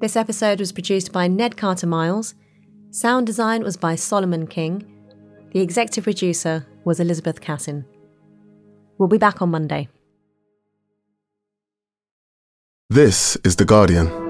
This 0.00 0.16
episode 0.16 0.60
was 0.60 0.72
produced 0.72 1.12
by 1.12 1.26
Ned 1.28 1.56
Carter 1.56 1.86
Miles. 1.86 2.34
Sound 2.90 3.26
design 3.26 3.62
was 3.64 3.76
by 3.76 3.96
Solomon 3.96 4.46
King. 4.46 4.86
The 5.52 5.60
executive 5.60 6.04
producer 6.04 6.66
was 6.84 7.00
Elizabeth 7.00 7.40
Cassin. 7.40 7.84
We'll 8.98 9.08
be 9.08 9.18
back 9.18 9.42
on 9.42 9.50
Monday. 9.50 9.88
This 12.90 13.36
is 13.44 13.56
The 13.56 13.64
Guardian. 13.64 14.23